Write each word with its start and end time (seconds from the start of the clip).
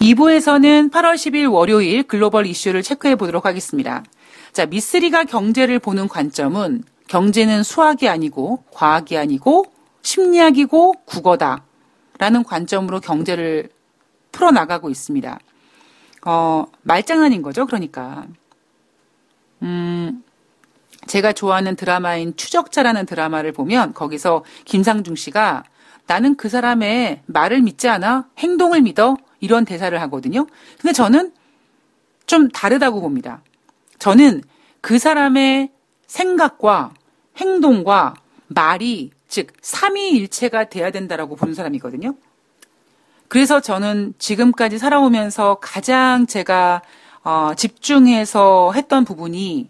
2부에서는 0.00 0.90
8월 0.90 1.14
10일 1.14 1.52
월요일 1.52 2.04
글로벌 2.04 2.46
이슈를 2.46 2.82
체크해 2.82 3.16
보도록 3.16 3.44
하겠습니다. 3.44 4.02
자, 4.52 4.64
미쓰리가 4.64 5.24
경제를 5.24 5.78
보는 5.78 6.08
관점은 6.08 6.84
경제는 7.08 7.62
수학이 7.62 8.08
아니고 8.08 8.64
과학이 8.72 9.18
아니고 9.18 9.66
심리학이고 10.02 10.92
국어다. 11.04 11.64
라는 12.18 12.42
관점으로 12.42 13.00
경제를 13.00 13.68
풀어나가고 14.32 14.88
있습니다. 14.88 15.38
어, 16.24 16.64
말장난인 16.82 17.42
거죠, 17.42 17.66
그러니까. 17.66 18.26
음, 19.62 20.24
제가 21.06 21.34
좋아하는 21.34 21.76
드라마인 21.76 22.34
추적자라는 22.36 23.04
드라마를 23.04 23.52
보면 23.52 23.92
거기서 23.92 24.44
김상중 24.64 25.14
씨가 25.14 25.64
나는 26.06 26.36
그 26.36 26.48
사람의 26.48 27.22
말을 27.26 27.60
믿지 27.60 27.88
않아 27.88 28.28
행동을 28.38 28.80
믿어 28.80 29.16
이런 29.40 29.64
대사를 29.64 29.98
하거든요. 30.02 30.46
근데 30.80 30.92
저는 30.92 31.32
좀 32.26 32.48
다르다고 32.48 33.00
봅니다. 33.00 33.42
저는 33.98 34.42
그 34.80 34.98
사람의 34.98 35.70
생각과 36.06 36.94
행동과 37.36 38.14
말이 38.48 39.10
즉 39.28 39.52
삼위일체가 39.60 40.68
돼야 40.68 40.90
된다라고 40.90 41.36
보는 41.36 41.54
사람이거든요. 41.54 42.14
그래서 43.28 43.60
저는 43.60 44.14
지금까지 44.18 44.78
살아오면서 44.78 45.58
가장 45.60 46.26
제가 46.26 46.82
어, 47.22 47.52
집중해서 47.56 48.72
했던 48.74 49.04
부분이 49.04 49.68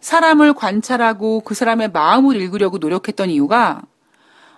사람을 0.00 0.54
관찰하고 0.54 1.40
그 1.40 1.54
사람의 1.54 1.92
마음을 1.92 2.36
읽으려고 2.36 2.78
노력했던 2.78 3.30
이유가 3.30 3.82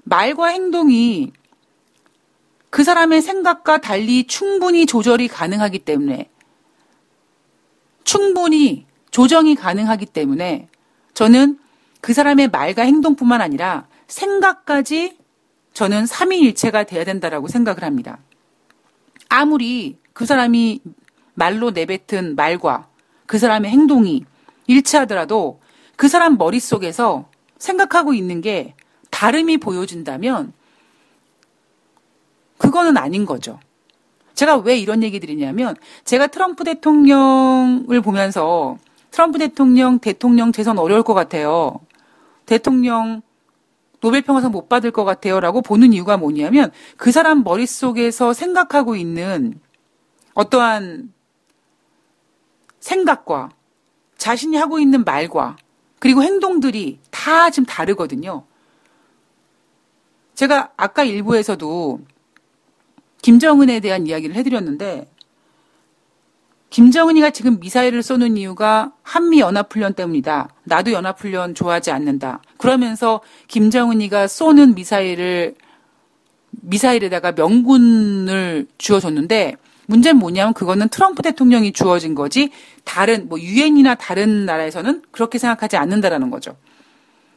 말과 0.05 0.46
행동이 0.46 1.33
그 2.70 2.84
사람의 2.84 3.23
생각과 3.23 3.79
달리 3.79 4.27
충분히 4.27 4.87
조절이 4.87 5.29
가능하기 5.29 5.80
때문에 5.80 6.31
충분히 8.05 8.86
조정이 9.11 9.55
가능하기 9.55 10.06
때문에 10.06 10.69
저는 11.14 11.58
그 12.00 12.12
사람의 12.12 12.48
말과 12.48 12.83
행동뿐만 12.83 13.41
아니라 13.41 13.89
생각까지 14.06 15.19
저는 15.73 16.06
삼위일체가 16.06 16.84
돼야 16.84 17.05
된다라고 17.05 17.48
생각을 17.48 17.83
합니다. 17.83 18.19
아무리 19.28 19.98
그 20.12 20.25
사람이 20.25 20.80
말로 21.34 21.70
내뱉은 21.70 22.36
말과 22.36 22.89
그 23.27 23.39
사람의 23.39 23.70
행동이 23.70 24.25
일치하더라도 24.67 25.61
그 25.97 26.08
사람 26.08 26.39
머릿속에서 26.39 27.28
생각하고 27.58 28.14
있는 28.14 28.41
게 28.41 28.75
다름이 29.11 29.58
보여진다면 29.58 30.53
그거는 32.58 32.96
아닌 32.96 33.26
거죠. 33.26 33.58
제가 34.34 34.56
왜 34.58 34.76
이런 34.78 35.02
얘기 35.02 35.18
드리냐면 35.18 35.76
제가 36.04 36.26
트럼프 36.26 36.64
대통령을 36.64 38.00
보면서 38.02 38.76
트럼프 39.10 39.38
대통령 39.38 39.98
대통령 39.98 40.52
재선 40.52 40.78
어려울 40.78 41.02
것 41.02 41.14
같아요. 41.14 41.80
대통령 42.44 43.22
노벨 44.00 44.22
평화상 44.22 44.52
못 44.52 44.68
받을 44.68 44.90
것 44.90 45.04
같아요. 45.04 45.40
라고 45.40 45.62
보는 45.62 45.92
이유가 45.92 46.16
뭐냐면 46.16 46.70
그 46.96 47.10
사람 47.12 47.42
머릿속에서 47.42 48.34
생각하고 48.34 48.94
있는 48.94 49.58
어떠한 50.34 51.12
생각과 52.78 53.50
자신이 54.18 54.56
하고 54.56 54.78
있는 54.78 55.02
말과 55.02 55.56
그리고 55.98 56.22
행동들이 56.22 57.00
다 57.10 57.50
지금 57.50 57.64
다르거든요. 57.64 58.44
제가 60.34 60.72
아까 60.77 61.04
일부에서도 61.04 62.00
김정은에 63.22 63.81
대한 63.81 64.06
이야기를 64.06 64.36
해드렸는데 64.36 65.09
김정은이가 66.70 67.31
지금 67.31 67.58
미사일을 67.61 68.03
쏘는 68.03 68.36
이유가 68.36 68.92
한미 69.03 69.41
연합훈련 69.41 69.95
때문이다. 69.95 70.48
나도 70.64 70.92
연합훈련 70.92 71.55
좋아하지 71.55 71.90
않는다. 71.90 72.42
그러면서 72.58 73.20
김정은이가 73.48 74.29
쏘는 74.29 74.74
미사일을 74.74 75.55
미사일에다가 76.51 77.33
명분을 77.33 78.67
주어줬는데 78.79 79.57
문제는 79.86 80.19
뭐냐면 80.19 80.52
그거는 80.52 80.89
트럼프 80.89 81.23
대통령이 81.23 81.73
주어진 81.73 82.14
거지 82.14 82.51
다른 82.85 83.29
뭐 83.29 83.39
유엔이나 83.39 83.95
다른 83.95 84.45
나라에서는 84.45 85.02
그렇게 85.11 85.39
생각하지 85.39 85.77
않는다라는 85.77 86.30
거죠. 86.30 86.57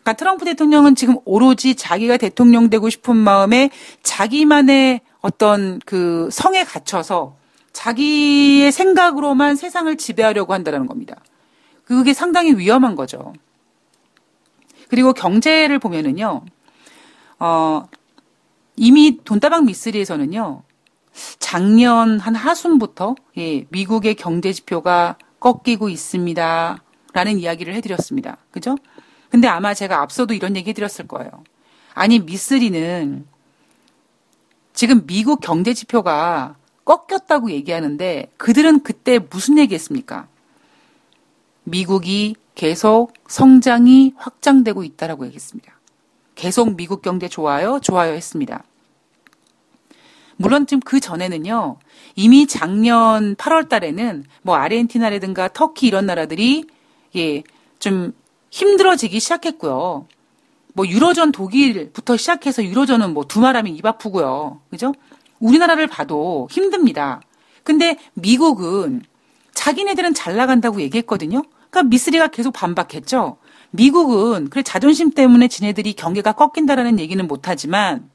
그러니까 0.02 0.14
트럼프 0.14 0.46
대통령은 0.46 0.96
지금 0.96 1.18
오로지 1.26 1.76
자기가 1.76 2.18
대통령 2.18 2.70
되고 2.70 2.90
싶은 2.90 3.16
마음에 3.16 3.70
자기만의 4.02 5.02
어떤 5.22 5.80
그 5.86 6.30
성에 6.32 6.64
갇혀서 6.64 7.36
자기의 7.74 8.72
생각으로만 8.72 9.56
세상을 9.56 9.96
지배하려고 9.98 10.54
한다는 10.54 10.86
겁니다. 10.86 11.16
그게 11.84 12.14
상당히 12.14 12.54
위험한 12.54 12.96
거죠. 12.96 13.34
그리고 14.90 15.14
경제를 15.14 15.80
보면은요, 15.80 16.44
어, 17.40 17.88
이미 18.76 19.20
돈다방 19.24 19.66
미쓰리에서는요, 19.66 20.64
작년 21.40 22.20
한 22.20 22.36
하순부터 22.36 23.16
예, 23.38 23.66
미국의 23.70 24.16
경제 24.16 24.54
지표가 24.54 25.18
꺾이고 25.40 25.90
있습니다. 25.90 26.84
라는 27.14 27.40
이야기를 27.40 27.74
해드렸습니다. 27.76 28.38
그죠? 28.52 28.78
근데 29.30 29.48
아마 29.48 29.74
제가 29.74 30.02
앞서도 30.02 30.34
이런 30.34 30.56
얘기 30.56 30.70
해드렸을 30.70 31.08
거예요. 31.08 31.30
아니, 31.94 32.20
미쓰리는 32.20 33.26
지금 34.80 35.06
미국 35.06 35.42
경제 35.42 35.74
지표가 35.74 36.56
꺾였다고 36.86 37.52
얘기하는데 37.52 38.32
그들은 38.38 38.82
그때 38.82 39.20
무슨 39.20 39.58
얘기했습니까? 39.58 40.30
미국이 41.66 42.38
계속 42.56 43.12
성장이 43.28 44.14
확장되고 44.16 44.86
있다라고 44.86 45.26
얘기했습니다. 45.26 45.78
계속 46.36 46.78
미국 46.78 47.02
경제 47.02 47.28
좋아요, 47.28 47.82
좋아요 47.82 48.14
했습니다. 48.14 48.64
물론 50.38 50.66
지금 50.66 50.80
그 50.80 51.02
전에는요, 51.02 51.76
이미 52.16 52.48
작년 52.48 53.36
8월 53.36 53.68
달에는 53.68 54.24
뭐 54.44 54.56
아르헨티나라든가 54.56 55.50
터키 55.50 55.88
이런 55.88 56.06
나라들이 56.06 56.64
예, 57.18 57.44
좀 57.80 58.14
힘들어지기 58.50 59.20
시작했고요. 59.20 60.08
뭐 60.74 60.88
유로존 60.88 61.32
독일부터 61.32 62.18
시작해서 62.18 62.64
유로존은 62.64 63.14
뭐 63.14 63.26
두말하면 63.26 63.76
입 63.76 63.86
아프고요. 63.86 64.62
그죠? 64.70 64.94
우리나라를 65.40 65.88
봐도 65.88 66.48
힘듭니다. 66.52 67.22
근데 67.64 67.98
미국은 68.14 69.04
자기네들은 69.54 70.14
잘 70.14 70.36
나간다고 70.36 70.82
얘기했거든요. 70.82 71.44
그러니까 71.70 71.84
미쓰리가 71.90 72.28
계속 72.28 72.52
반박했죠. 72.54 73.38
미국은 73.72 74.50
그래 74.50 74.64
자존심 74.64 75.12
때문에 75.12 75.48
지네들이 75.48 75.94
경계가 75.94 76.34
꺾인다라는 76.34 77.00
얘기는 77.00 77.26
못하지만 77.28 78.10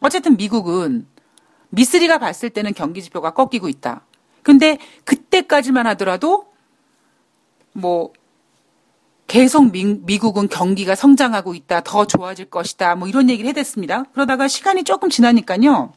어쨌든 0.00 0.36
미국은 0.36 1.06
미쓰리가 1.70 2.18
봤을 2.18 2.50
때는 2.50 2.74
경기 2.74 3.02
지표가 3.02 3.32
꺾이고 3.32 3.68
있다. 3.68 4.02
근데 4.42 4.78
그때까지만 5.04 5.86
하더라도 5.88 6.46
뭐 7.72 8.12
계속 9.26 9.72
미, 9.72 10.18
국은 10.18 10.48
경기가 10.48 10.94
성장하고 10.94 11.54
있다. 11.54 11.80
더 11.80 12.06
좋아질 12.06 12.46
것이다. 12.46 12.94
뭐 12.94 13.08
이런 13.08 13.28
얘기를 13.28 13.48
해댔습니다. 13.50 14.04
그러다가 14.12 14.46
시간이 14.48 14.84
조금 14.84 15.10
지나니까요. 15.10 15.92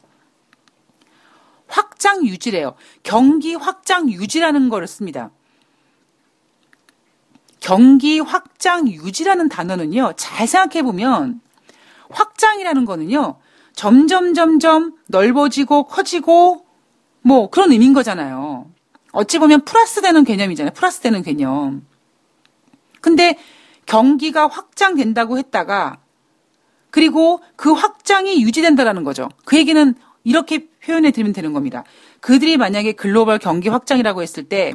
확장 1.68 2.26
유지래요. 2.26 2.74
경기 3.02 3.54
확장 3.54 4.10
유지라는 4.10 4.68
거를 4.68 4.88
씁니다. 4.88 5.30
경기 7.60 8.18
확장 8.18 8.88
유지라는 8.88 9.48
단어는요, 9.48 10.14
잘 10.16 10.46
생각해 10.46 10.82
보면, 10.82 11.40
확장이라는 12.08 12.84
거는요, 12.86 13.38
점점, 13.74 14.34
점점 14.34 14.96
넓어지고 15.06 15.84
커지고, 15.84 16.64
뭐, 17.22 17.50
그런 17.50 17.70
의미인 17.70 17.92
거잖아요. 17.92 18.70
어찌 19.12 19.38
보면 19.38 19.64
플러스 19.64 20.00
되는 20.00 20.24
개념이잖아요. 20.24 20.72
플러스 20.72 21.00
되는 21.00 21.22
개념. 21.22 21.86
근데 23.00 23.36
경기가 23.86 24.46
확장된다고 24.46 25.38
했다가, 25.38 25.98
그리고 26.90 27.40
그 27.56 27.72
확장이 27.72 28.42
유지된다라는 28.42 29.04
거죠. 29.04 29.28
그 29.44 29.56
얘기는 29.56 29.94
이렇게 30.24 30.68
표현해 30.84 31.10
드리면 31.12 31.32
되는 31.32 31.52
겁니다. 31.52 31.84
그들이 32.20 32.56
만약에 32.56 32.92
글로벌 32.92 33.38
경기 33.38 33.68
확장이라고 33.68 34.22
했을 34.22 34.44
때 34.44 34.74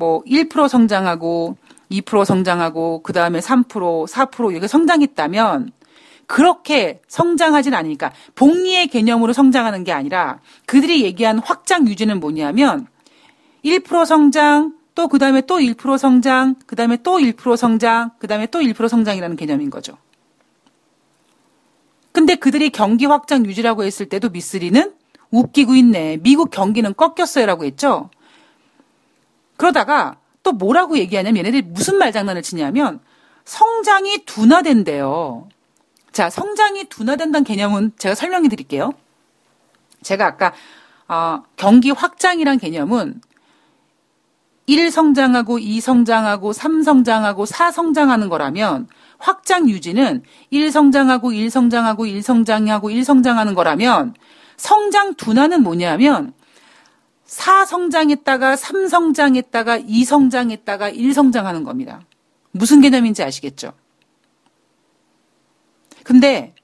뭐 0.00 0.22
1% 0.24 0.66
성장하고 0.66 1.58
2% 1.90 2.24
성장하고 2.24 3.02
그 3.02 3.12
다음에 3.12 3.38
3% 3.38 4.08
4% 4.08 4.50
이렇게 4.50 4.66
성장했다면 4.66 5.72
그렇게 6.26 7.02
성장하진 7.06 7.74
않으니까 7.74 8.12
복리의 8.34 8.86
개념으로 8.88 9.32
성장하는 9.32 9.84
게 9.84 9.92
아니라 9.92 10.40
그들이 10.66 11.02
얘기한 11.04 11.38
확장 11.38 11.86
유지는 11.86 12.18
뭐냐면 12.18 12.86
1% 13.64 14.06
성장 14.06 14.74
또 15.00 15.08
그 15.08 15.18
다음에 15.18 15.40
또 15.40 15.56
1% 15.56 15.96
성장 15.96 16.56
그 16.66 16.76
다음에 16.76 16.98
또 16.98 17.16
1% 17.16 17.56
성장 17.56 18.10
그 18.18 18.26
다음에 18.26 18.46
또 18.46 18.58
1% 18.60 18.86
성장이라는 18.86 19.34
개념인 19.34 19.70
거죠. 19.70 19.96
근데 22.12 22.34
그들이 22.34 22.68
경기 22.68 23.06
확장 23.06 23.46
유지라고 23.46 23.84
했을 23.84 24.10
때도 24.10 24.28
미쓰리는 24.28 24.92
웃기고 25.30 25.74
있네. 25.74 26.18
미국 26.18 26.50
경기는 26.50 26.92
꺾였어요 26.94 27.46
라고 27.46 27.64
했죠. 27.64 28.10
그러다가 29.56 30.18
또 30.42 30.52
뭐라고 30.52 30.98
얘기하냐면 30.98 31.38
얘네들이 31.38 31.62
무슨 31.62 31.96
말장난을 31.96 32.42
치냐면 32.42 33.00
성장이 33.46 34.26
둔화된대요. 34.26 35.48
자, 36.12 36.28
성장이 36.28 36.90
둔화된다는 36.90 37.44
개념은 37.44 37.92
제가 37.96 38.14
설명해 38.14 38.50
드릴게요. 38.50 38.92
제가 40.02 40.26
아까 40.26 40.52
어, 41.08 41.42
경기 41.56 41.90
확장이란 41.90 42.58
개념은 42.58 43.22
1 44.66 44.90
성장하고 44.90 45.58
2 45.58 45.80
성장하고 45.80 46.52
3 46.52 46.82
성장하고 46.82 47.46
4 47.46 47.70
성장하는 47.72 48.28
거라면 48.28 48.88
확장 49.18 49.68
유지는 49.68 50.22
1 50.50 50.70
성장하고 50.70 51.32
1 51.32 51.50
성장하고 51.50 52.06
1 52.06 52.22
성장하고 52.22 52.90
1 52.90 53.04
성장하는 53.04 53.54
거라면 53.54 54.14
성장 54.56 55.14
둔화는 55.14 55.62
뭐냐면 55.62 56.32
4 57.24 57.64
성장했다가 57.64 58.56
3 58.56 58.88
성장했다가 58.88 59.78
2 59.78 60.04
성장했다가 60.04 60.90
1 60.90 61.14
성장하는 61.14 61.64
겁니다. 61.64 62.00
무슨 62.52 62.80
개념인지 62.80 63.22
아시겠죠? 63.22 63.72
근데 66.02 66.54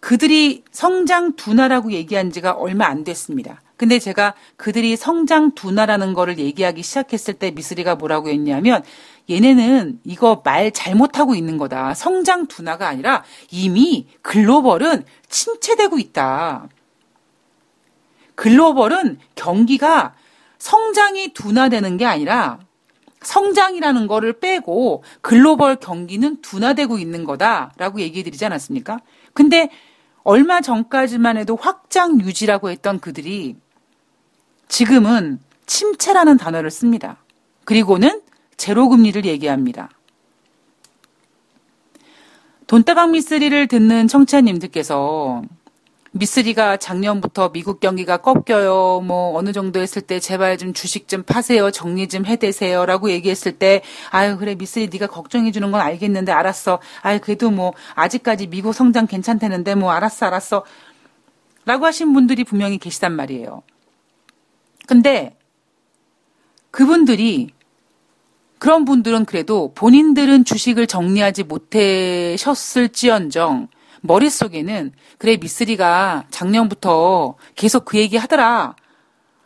그들이 0.00 0.64
성장 0.70 1.36
둔화라고 1.36 1.92
얘기한 1.92 2.30
지가 2.30 2.52
얼마 2.52 2.86
안 2.86 3.04
됐습니다. 3.04 3.60
근데 3.80 3.98
제가 3.98 4.34
그들이 4.58 4.94
성장 4.94 5.52
둔화라는 5.54 6.12
거를 6.12 6.38
얘기하기 6.38 6.82
시작했을 6.82 7.32
때 7.32 7.50
미스리가 7.50 7.94
뭐라고 7.94 8.28
했냐면 8.28 8.82
얘네는 9.30 10.00
이거 10.04 10.42
말 10.44 10.70
잘못하고 10.70 11.34
있는 11.34 11.56
거다. 11.56 11.94
성장 11.94 12.46
둔화가 12.46 12.86
아니라 12.86 13.24
이미 13.50 14.06
글로벌은 14.20 15.04
침체되고 15.30 15.98
있다. 15.98 16.68
글로벌은 18.34 19.18
경기가 19.34 20.14
성장이 20.58 21.32
둔화되는 21.32 21.96
게 21.96 22.04
아니라 22.04 22.58
성장이라는 23.22 24.06
거를 24.08 24.40
빼고 24.40 25.04
글로벌 25.22 25.76
경기는 25.76 26.42
둔화되고 26.42 26.98
있는 26.98 27.24
거다라고 27.24 28.02
얘기해 28.02 28.24
드리지 28.24 28.44
않았습니까? 28.44 28.98
근데 29.32 29.70
얼마 30.22 30.60
전까지만 30.60 31.38
해도 31.38 31.56
확장 31.58 32.20
유지라고 32.20 32.68
했던 32.68 33.00
그들이 33.00 33.56
지금은 34.70 35.40
침체라는 35.66 36.38
단어를 36.38 36.70
씁니다. 36.70 37.16
그리고는 37.64 38.22
제로금리를 38.56 39.26
얘기합니다. 39.26 39.90
돈다방 42.68 43.10
미쓰리를 43.10 43.66
듣는 43.66 44.06
청취자님들께서 44.06 45.42
미쓰리가 46.12 46.76
작년부터 46.76 47.50
미국 47.50 47.80
경기가 47.80 48.18
꺾여요. 48.18 49.00
뭐 49.00 49.36
어느 49.36 49.52
정도 49.52 49.80
했을 49.80 50.02
때 50.02 50.20
제발 50.20 50.56
좀 50.56 50.72
주식 50.72 51.08
좀 51.08 51.24
파세요. 51.24 51.72
정리 51.72 52.08
좀 52.08 52.24
해대세요라고 52.24 53.10
얘기했을 53.10 53.58
때 53.58 53.82
아유 54.10 54.36
그래 54.38 54.54
미쓰리 54.54 54.88
네가 54.88 55.08
걱정해 55.08 55.50
주는 55.50 55.72
건 55.72 55.80
알겠는데 55.80 56.30
알았어. 56.30 56.78
아유 57.02 57.18
그래도 57.20 57.50
뭐 57.50 57.72
아직까지 57.96 58.46
미국 58.46 58.72
성장 58.72 59.08
괜찮다는데 59.08 59.74
뭐 59.74 59.90
알았어 59.90 60.26
알았어. 60.26 60.64
라고 61.64 61.86
하신 61.86 62.12
분들이 62.12 62.44
분명히 62.44 62.78
계시단 62.78 63.12
말이에요. 63.12 63.62
근데 64.90 65.38
그분들이 66.72 67.52
그런 68.58 68.84
분들은 68.84 69.24
그래도 69.24 69.70
본인들은 69.76 70.44
주식을 70.44 70.88
정리하지 70.88 71.44
못하셨을지언정 71.44 73.68
머릿속에는 74.00 74.90
그래 75.18 75.36
미쓰리가 75.36 76.24
작년부터 76.30 77.36
계속 77.54 77.84
그 77.84 77.98
얘기 77.98 78.16
하더라 78.16 78.74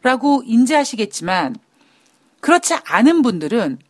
라고 0.02 0.42
인지하시겠지만 0.46 1.56
그렇지 2.40 2.76
않은 2.82 3.20
분들은 3.20 3.80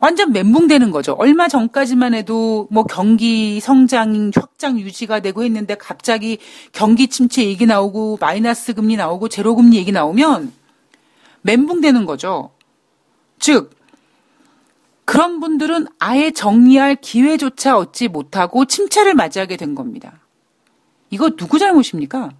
완전 0.00 0.32
멘붕되는 0.32 0.92
거죠. 0.92 1.14
얼마 1.18 1.48
전까지만 1.48 2.14
해도 2.14 2.68
뭐 2.70 2.84
경기 2.84 3.58
성장 3.58 4.30
확장 4.34 4.78
유지가 4.78 5.20
되고 5.20 5.42
했는데 5.42 5.74
갑자기 5.74 6.38
경기 6.72 7.08
침체 7.08 7.44
얘기 7.44 7.66
나오고 7.66 8.18
마이너스 8.20 8.74
금리 8.74 8.96
나오고 8.96 9.28
제로 9.28 9.56
금리 9.56 9.76
얘기 9.76 9.90
나오면 9.90 10.52
멘붕되는 11.42 12.06
거죠. 12.06 12.50
즉 13.38 13.76
그런 15.04 15.40
분들은 15.40 15.86
아예 15.98 16.30
정리할 16.30 16.96
기회조차 16.96 17.78
얻지 17.78 18.08
못하고 18.08 18.66
침체를 18.66 19.14
맞이하게 19.14 19.56
된 19.56 19.74
겁니다. 19.74 20.20
이거 21.10 21.30
누구 21.30 21.58
잘못입니까? 21.58 22.32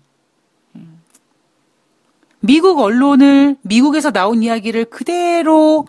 미국 2.41 2.79
언론을 2.79 3.57
미국에서 3.63 4.11
나온 4.11 4.43
이야기를 4.43 4.87
그대로 4.87 5.87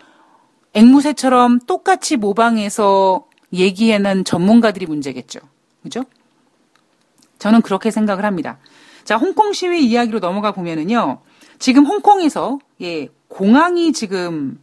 앵무새처럼 0.73 1.59
똑같이 1.59 2.15
모방해서 2.15 3.27
얘기해낸 3.53 4.23
전문가들이 4.23 4.85
문제겠죠. 4.85 5.39
그죠? 5.83 6.03
저는 7.39 7.61
그렇게 7.61 7.91
생각을 7.91 8.25
합니다. 8.25 8.57
자, 9.03 9.17
홍콩 9.17 9.53
시위 9.53 9.85
이야기로 9.85 10.19
넘어가 10.19 10.51
보면은요. 10.51 11.21
지금 11.59 11.85
홍콩에서 11.85 12.59
예, 12.81 13.09
공항이 13.27 13.91
지금 13.93 14.59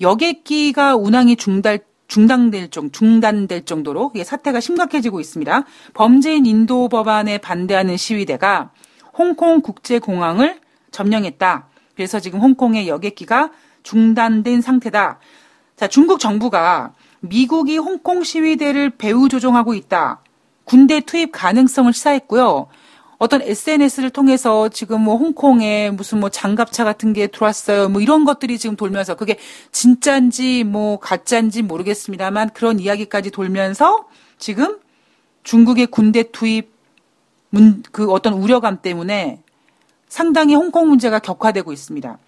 여객기가 0.00 0.96
운항이 0.96 1.36
중단 1.36 1.78
중단될 2.08 2.70
정 2.70 2.90
중단될 2.90 3.64
정도로 3.66 4.12
사태가 4.24 4.58
심각해지고 4.58 5.20
있습니다. 5.20 5.64
범죄인 5.94 6.44
인도 6.44 6.88
법안에 6.88 7.38
반대하는 7.38 7.96
시위대가 7.96 8.72
홍콩 9.16 9.60
국제공항을 9.60 10.58
점령했다. 10.90 11.68
그래서 11.94 12.18
지금 12.18 12.40
홍콩의 12.40 12.88
여객기가 12.88 13.50
중단된 13.84 14.60
상태다. 14.60 15.20
자, 15.76 15.86
중국 15.86 16.18
정부가 16.18 16.94
미국이 17.20 17.78
홍콩 17.78 18.24
시위대를 18.24 18.90
배후 18.90 19.28
조종하고 19.28 19.74
있다. 19.74 20.20
군대 20.64 21.00
투입 21.00 21.30
가능성을 21.32 21.92
시사했고요. 21.92 22.66
어떤 23.20 23.42
SNS를 23.42 24.08
통해서 24.08 24.70
지금 24.70 25.02
뭐 25.02 25.16
홍콩에 25.16 25.90
무슨 25.90 26.20
뭐 26.20 26.30
장갑차 26.30 26.84
같은 26.84 27.12
게 27.12 27.26
들어왔어요. 27.26 27.90
뭐 27.90 28.00
이런 28.00 28.24
것들이 28.24 28.58
지금 28.58 28.76
돌면서 28.76 29.14
그게 29.14 29.36
진짠지 29.72 30.64
뭐 30.64 30.98
가짠지 30.98 31.60
모르겠습니다만 31.60 32.48
그런 32.54 32.80
이야기까지 32.80 33.30
돌면서 33.30 34.06
지금 34.38 34.78
중국의 35.42 35.88
군대 35.88 36.30
투입 36.32 36.72
문, 37.50 37.82
그 37.92 38.10
어떤 38.10 38.32
우려감 38.32 38.80
때문에 38.80 39.42
상당히 40.08 40.54
홍콩 40.54 40.88
문제가 40.88 41.18
격화되고 41.18 41.74
있습니다. 41.74 42.18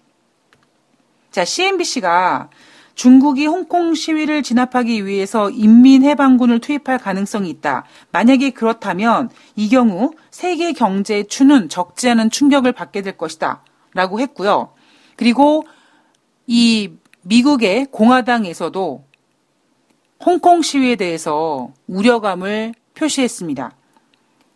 자, 1.31 1.43
CNBC가 1.43 2.51
중국이 2.95 3.47
홍콩 3.47 3.95
시위를 3.95 4.43
진압하기 4.43 5.05
위해서 5.05 5.49
인민해방군을 5.49 6.59
투입할 6.59 6.99
가능성이 6.99 7.49
있다. 7.49 7.85
만약에 8.11 8.51
그렇다면 8.51 9.29
이 9.55 9.69
경우 9.69 10.11
세계 10.29 10.73
경제의 10.73 11.27
추는 11.27 11.69
적지 11.69 12.09
않은 12.09 12.29
충격을 12.29 12.71
받게 12.71 13.01
될 13.01 13.17
것이다. 13.17 13.63
라고 13.93 14.19
했고요. 14.19 14.73
그리고 15.15 15.63
이 16.47 16.91
미국의 17.21 17.87
공화당에서도 17.91 19.03
홍콩 20.25 20.61
시위에 20.61 20.95
대해서 20.95 21.71
우려감을 21.87 22.73
표시했습니다. 22.95 23.75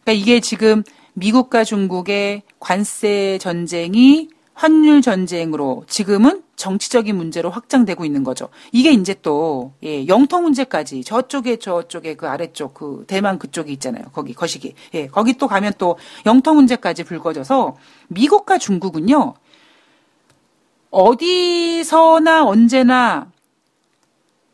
그러니까 0.04 0.12
이게 0.12 0.40
지금 0.40 0.84
미국과 1.14 1.64
중국의 1.64 2.44
관세 2.60 3.38
전쟁이 3.40 4.30
환율 4.54 5.02
전쟁으로 5.02 5.84
지금은 5.88 6.44
정치적인 6.58 7.16
문제로 7.16 7.50
확장되고 7.50 8.04
있는 8.04 8.24
거죠. 8.24 8.50
이게 8.72 8.92
이제 8.92 9.16
또 9.22 9.74
예, 9.84 10.06
영토 10.08 10.42
문제까지 10.42 11.04
저쪽에 11.04 11.58
저쪽에 11.58 12.16
그 12.16 12.28
아래쪽 12.28 12.74
그 12.74 13.06
대만 13.08 13.40
그쪽이 13.40 13.72
있잖아요. 13.74 14.06
거기 14.12 14.34
거시기. 14.34 14.74
예, 14.96 15.08
거기 15.08 15.34
또 15.34 15.48
가면 15.48 15.74
또 15.78 15.98
영토 16.26 16.54
문제까지 16.54 17.04
불거져서 17.06 17.78
미국과 18.10 18.58
중국은요. 18.58 19.36
어디서나 20.90 22.46
언제나 22.46 23.32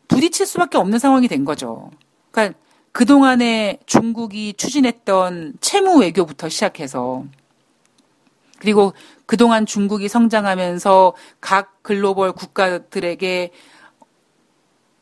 부딪힐 0.06 0.46
수밖에 0.46 0.76
없는 0.76 0.98
상황이 0.98 1.26
된 1.26 1.46
거죠. 1.46 1.90
그러니까 2.30 2.58
그동안에 2.92 3.80
중국이 3.86 4.52
추진했던 4.54 5.54
채무 5.60 6.00
외교부터 6.00 6.50
시작해서 6.50 7.24
그리고 8.64 8.94
그동안 9.26 9.66
중국이 9.66 10.08
성장하면서 10.08 11.12
각 11.42 11.82
글로벌 11.82 12.32
국가들에게 12.32 13.50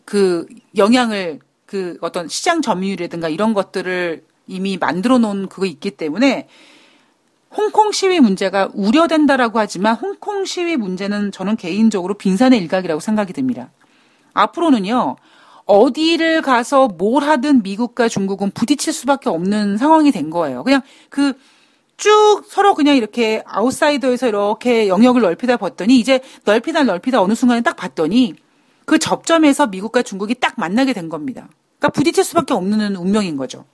그 0.04 0.46
영향을 0.76 1.38
그 1.64 1.96
어떤 2.00 2.26
시장 2.26 2.60
점유율이라든가 2.60 3.28
이런 3.28 3.54
것들을 3.54 4.24
이미 4.48 4.78
만들어 4.78 5.18
놓은 5.18 5.46
그거 5.46 5.64
있기 5.66 5.92
때문에 5.92 6.48
홍콩 7.52 7.92
시위 7.92 8.18
문제가 8.18 8.68
우려된다라고 8.74 9.60
하지만 9.60 9.94
홍콩 9.94 10.44
시위 10.44 10.76
문제는 10.76 11.30
저는 11.30 11.54
개인적으로 11.54 12.14
빈산의 12.14 12.58
일각이라고 12.58 12.98
생각이 12.98 13.32
듭니다. 13.32 13.70
앞으로는요, 14.32 15.14
어디를 15.66 16.42
가서 16.42 16.88
뭘 16.88 17.22
하든 17.22 17.62
미국과 17.62 18.08
중국은 18.08 18.50
부딪힐 18.50 18.92
수밖에 18.92 19.28
없는 19.28 19.76
상황이 19.76 20.10
된 20.10 20.30
거예요. 20.30 20.64
그냥 20.64 20.82
그 21.10 21.34
쭉 22.02 22.42
서로 22.48 22.74
그냥 22.74 22.96
이렇게 22.96 23.44
아웃사이더에서 23.46 24.26
이렇게 24.26 24.88
영역을 24.88 25.22
넓히다 25.22 25.56
봤더니 25.56 26.00
이제 26.00 26.18
넓히다 26.44 26.82
넓히다 26.82 27.22
어느 27.22 27.34
순간에 27.36 27.60
딱 27.60 27.76
봤더니 27.76 28.34
그 28.86 28.98
접점에서 28.98 29.68
미국과 29.68 30.02
중국이 30.02 30.34
딱 30.34 30.54
만나게 30.56 30.94
된 30.94 31.08
겁니다. 31.08 31.48
그러니까 31.78 31.90
부딪힐 31.90 32.24
수밖에 32.24 32.54
없는 32.54 32.96
운명인 32.96 33.36
거죠. 33.36 33.66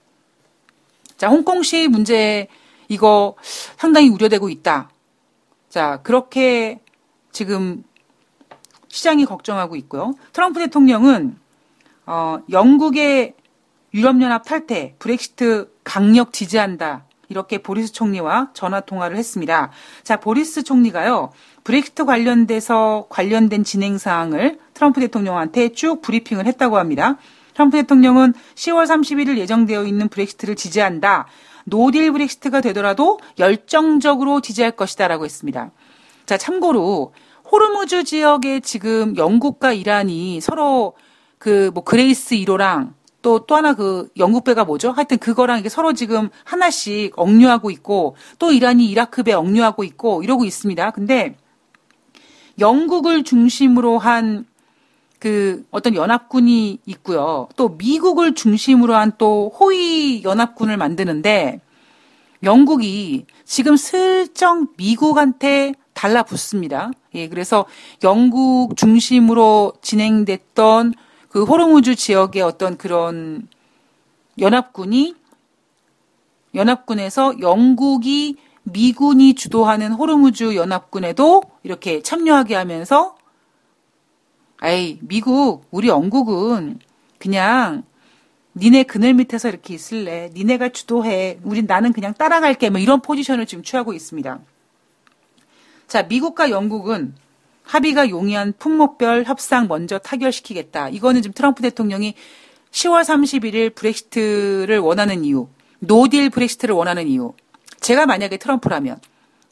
자, 1.17 1.27
홍콩시 1.27 1.87
문제 1.87 2.47
이거 2.87 3.35
상당히 3.77 4.09
우려되고 4.09 4.49
있다. 4.49 4.91
자, 5.67 5.99
그렇게 6.03 6.81
지금 7.31 7.83
시장이 8.89 9.25
걱정하고 9.25 9.75
있고요. 9.75 10.13
트럼프 10.33 10.59
대통령은 10.59 11.35
어, 12.05 12.37
영국의 12.51 13.33
유럽연합 13.91 14.45
탈퇴, 14.45 14.93
브렉시트 14.99 15.73
강력 15.83 16.31
지지한다. 16.31 17.08
이렇게 17.29 17.59
보리스 17.59 17.93
총리와 17.93 18.49
전화 18.53 18.81
통화를 18.81 19.15
했습니다. 19.15 19.71
자, 20.03 20.17
보리스 20.17 20.63
총리가요. 20.63 21.31
브렉시트 21.63 22.05
관련돼서 22.05 23.05
관련된 23.09 23.63
진행 23.63 23.97
사항을 23.97 24.59
트럼프 24.73 24.99
대통령한테 24.99 25.69
쭉 25.69 26.01
브리핑을 26.01 26.45
했다고 26.47 26.77
합니다. 26.77 27.17
트럼프 27.53 27.77
대통령은 27.77 28.33
10월 28.55 28.85
31일 28.85 29.37
예정되어 29.37 29.85
있는 29.85 30.09
브렉시트를 30.09 30.55
지지한다. 30.55 31.27
no 31.65 31.80
deal 31.80 32.11
브렉시트가 32.11 32.61
되더라도 32.61 33.19
열정적으로 33.37 34.41
지지할 34.41 34.71
것이다라고 34.71 35.25
했습니다. 35.25 35.71
자, 36.25 36.37
참고로 36.37 37.13
호르무즈 37.51 38.03
지역에 38.03 38.59
지금 38.59 39.15
영국과 39.17 39.73
이란이 39.73 40.41
서로 40.41 40.95
그 41.37 41.71
뭐 41.73 41.83
그레이스 41.83 42.35
1호랑 42.35 42.93
또, 43.21 43.45
또 43.45 43.55
하나 43.55 43.73
그 43.73 44.09
영국배가 44.17 44.65
뭐죠? 44.65 44.91
하여튼 44.91 45.17
그거랑 45.17 45.59
이게 45.59 45.69
서로 45.69 45.93
지금 45.93 46.29
하나씩 46.43 47.13
억류하고 47.17 47.71
있고 47.71 48.15
또 48.37 48.51
이란이 48.51 48.85
이라크배 48.85 49.33
억류하고 49.33 49.83
있고 49.83 50.23
이러고 50.23 50.45
있습니다. 50.45 50.91
근데 50.91 51.35
영국을 52.59 53.23
중심으로 53.23 53.97
한 53.99 54.49
그 55.19 55.65
어떤 55.69 55.95
연합군이 55.95 56.79
있고요. 56.85 57.49
또 57.57 57.69
미국을 57.69 58.33
중심으로 58.33 58.95
한 58.95 59.09
또 59.17 59.51
호위 59.59 60.23
연합군을 60.23 60.77
만드는데 60.77 61.59
영국이 62.43 63.25
지금 63.43 63.75
슬쩍 63.75 64.67
미국한테 64.77 65.73
달라붙습니다. 65.93 66.91
예, 67.15 67.27
그래서 67.27 67.65
영국 68.03 68.77
중심으로 68.77 69.73
진행됐던 69.81 70.93
그 71.29 71.43
호르무즈 71.43 71.95
지역의 71.95 72.41
어떤 72.41 72.77
그런 72.77 73.47
연합군이 74.39 75.15
연합군에서 76.55 77.39
영국이 77.39 78.37
미군이 78.63 79.35
주도하는 79.35 79.93
호르무즈 79.93 80.55
연합군에도 80.55 81.41
이렇게 81.63 82.01
참여하게 82.01 82.55
하면서 82.55 83.15
에이 84.63 84.99
미국 85.01 85.65
우리 85.71 85.87
영국은 85.87 86.79
그냥 87.19 87.83
니네 88.55 88.83
그늘 88.83 89.13
밑에서 89.13 89.47
이렇게 89.47 89.73
있을래. 89.73 90.31
니네가 90.33 90.69
주도해. 90.69 91.39
우린 91.43 91.65
나는 91.65 91.93
그냥 91.93 92.13
따라갈게. 92.13 92.69
뭐 92.69 92.79
이런 92.79 93.01
포지션을 93.01 93.45
지금 93.45 93.63
취하고 93.63 93.93
있습니다. 93.93 94.39
자 95.87 96.03
미국과 96.03 96.49
영국은 96.49 97.15
합의가 97.69 98.09
용이한 98.09 98.53
품목별 98.57 99.25
협상 99.25 99.67
먼저 99.67 99.99
타결시키겠다. 99.99 100.89
이거는 100.89 101.21
지금 101.21 101.33
트럼프 101.33 101.61
대통령이 101.61 102.15
10월 102.71 103.03
31일 103.03 103.75
브렉시트를 103.75 104.79
원하는 104.79 105.23
이유, 105.23 105.47
no 105.77 105.95
deal 105.95 106.31
브렉시트를 106.31 106.73
원하는 106.73 107.07
이유. 107.07 107.33
제가 107.79 108.07
만약에 108.07 108.37
트럼프라면 108.37 108.99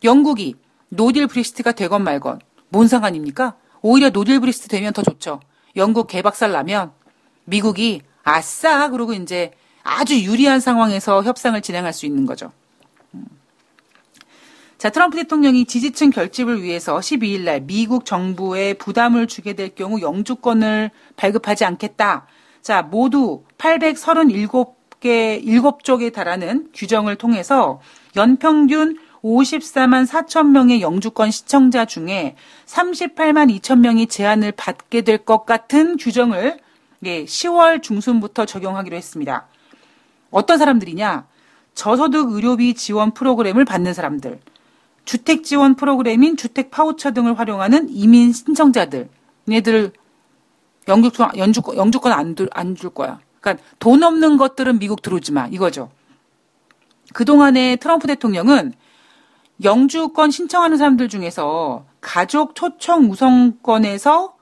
영국이 0.03 0.55
no 0.89 1.02
deal 1.02 1.27
브렉시트가 1.27 1.73
되건 1.73 2.03
말건 2.03 2.39
뭔 2.69 2.87
상관입니까? 2.87 3.55
오히려 3.83 4.09
no 4.09 4.19
deal 4.19 4.39
브렉시트 4.39 4.67
되면 4.67 4.93
더 4.93 5.03
좋죠. 5.03 5.39
영국 5.75 6.07
개박살 6.07 6.51
나면 6.51 6.91
미국이 7.43 8.01
아싸 8.23 8.89
그러고 8.89 9.13
이제 9.13 9.51
아주 9.83 10.19
유리한 10.19 10.59
상황에서 10.59 11.21
협상을 11.21 11.61
진행할 11.61 11.93
수 11.93 12.07
있는 12.07 12.25
거죠. 12.25 12.51
자, 14.77 14.91
트럼프 14.91 15.17
대통령이 15.17 15.65
지지층 15.65 16.11
결집을 16.11 16.61
위해서 16.61 16.99
12일 16.99 17.41
날 17.41 17.61
미국 17.61 18.05
정부에 18.05 18.75
부담을 18.75 19.25
주게 19.25 19.53
될 19.53 19.73
경우 19.73 19.99
영주권을 19.99 20.91
발급하지 21.15 21.65
않겠다. 21.65 22.27
자, 22.61 22.83
모두 22.83 23.43
837개, 23.57 25.43
7쪽에 25.43 26.13
달하는 26.13 26.69
규정을 26.75 27.15
통해서 27.15 27.81
연평균 28.15 28.99
54만 29.23 30.05
4천 30.05 30.49
명의 30.51 30.81
영주권 30.81 31.31
시청자 31.31 31.85
중에 31.85 32.35
38만 32.67 33.59
2천 33.59 33.79
명이 33.79 34.07
제한을 34.07 34.51
받게 34.51 35.01
될 35.01 35.17
것 35.25 35.45
같은 35.47 35.97
규정을 35.97 36.59
예, 37.03 37.25
10월 37.25 37.81
중순부터 37.81 38.45
적용하기로 38.45 38.95
했습니다. 38.95 39.47
어떤 40.29 40.59
사람들이냐? 40.59 41.25
저소득 41.73 42.31
의료비 42.31 42.73
지원 42.73 43.11
프로그램을 43.11 43.65
받는 43.65 43.93
사람들, 43.93 44.39
주택 45.07 45.45
지원 45.45 45.75
프로그램인 45.75 46.35
주택 46.35 46.69
파우처 46.69 47.11
등을 47.13 47.39
활용하는 47.39 47.87
이민 47.89 48.33
신청자들. 48.33 49.09
얘들 49.49 49.93
영주권, 50.89 51.37
영주권, 51.37 51.77
영주권 51.77 52.11
안, 52.11 52.35
안 52.51 52.75
줄 52.75 52.89
거야. 52.89 53.19
그러니까 53.39 53.63
돈 53.79 54.03
없는 54.03 54.35
것들은 54.35 54.79
미국 54.79 55.01
들어오지 55.01 55.31
마. 55.31 55.47
이거죠. 55.47 55.89
그 57.13 57.23
동안에 57.23 57.77
트럼프 57.77 58.05
대통령은 58.07 58.73
영주권 59.63 60.29
신청하는 60.29 60.77
사람들 60.77 61.07
중에서 61.07 61.85
가족 62.01 62.53
초청 62.53 63.09
우선권에서 63.09 64.35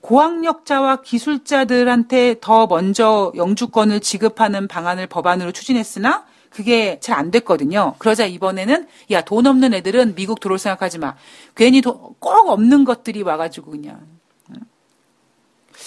고학력자와 0.00 1.02
기술자들한테 1.02 2.36
더 2.40 2.68
먼저 2.68 3.32
영주권을 3.34 3.98
지급하는 3.98 4.68
방안을 4.68 5.08
법안으로 5.08 5.50
추진했으나 5.50 6.24
그게 6.56 6.98
잘 7.00 7.16
안 7.18 7.30
됐거든요. 7.30 7.94
그러자 7.98 8.26
이번에는 8.26 8.86
야 9.10 9.20
돈 9.22 9.46
없는 9.46 9.74
애들은 9.74 10.14
미국 10.14 10.40
들어올 10.40 10.58
생각하지 10.58 10.98
마. 10.98 11.14
괜히 11.54 11.80
돈, 11.82 11.94
꼭 12.18 12.48
없는 12.48 12.84
것들이 12.84 13.22
와가지고 13.22 13.72
그냥. 13.72 14.00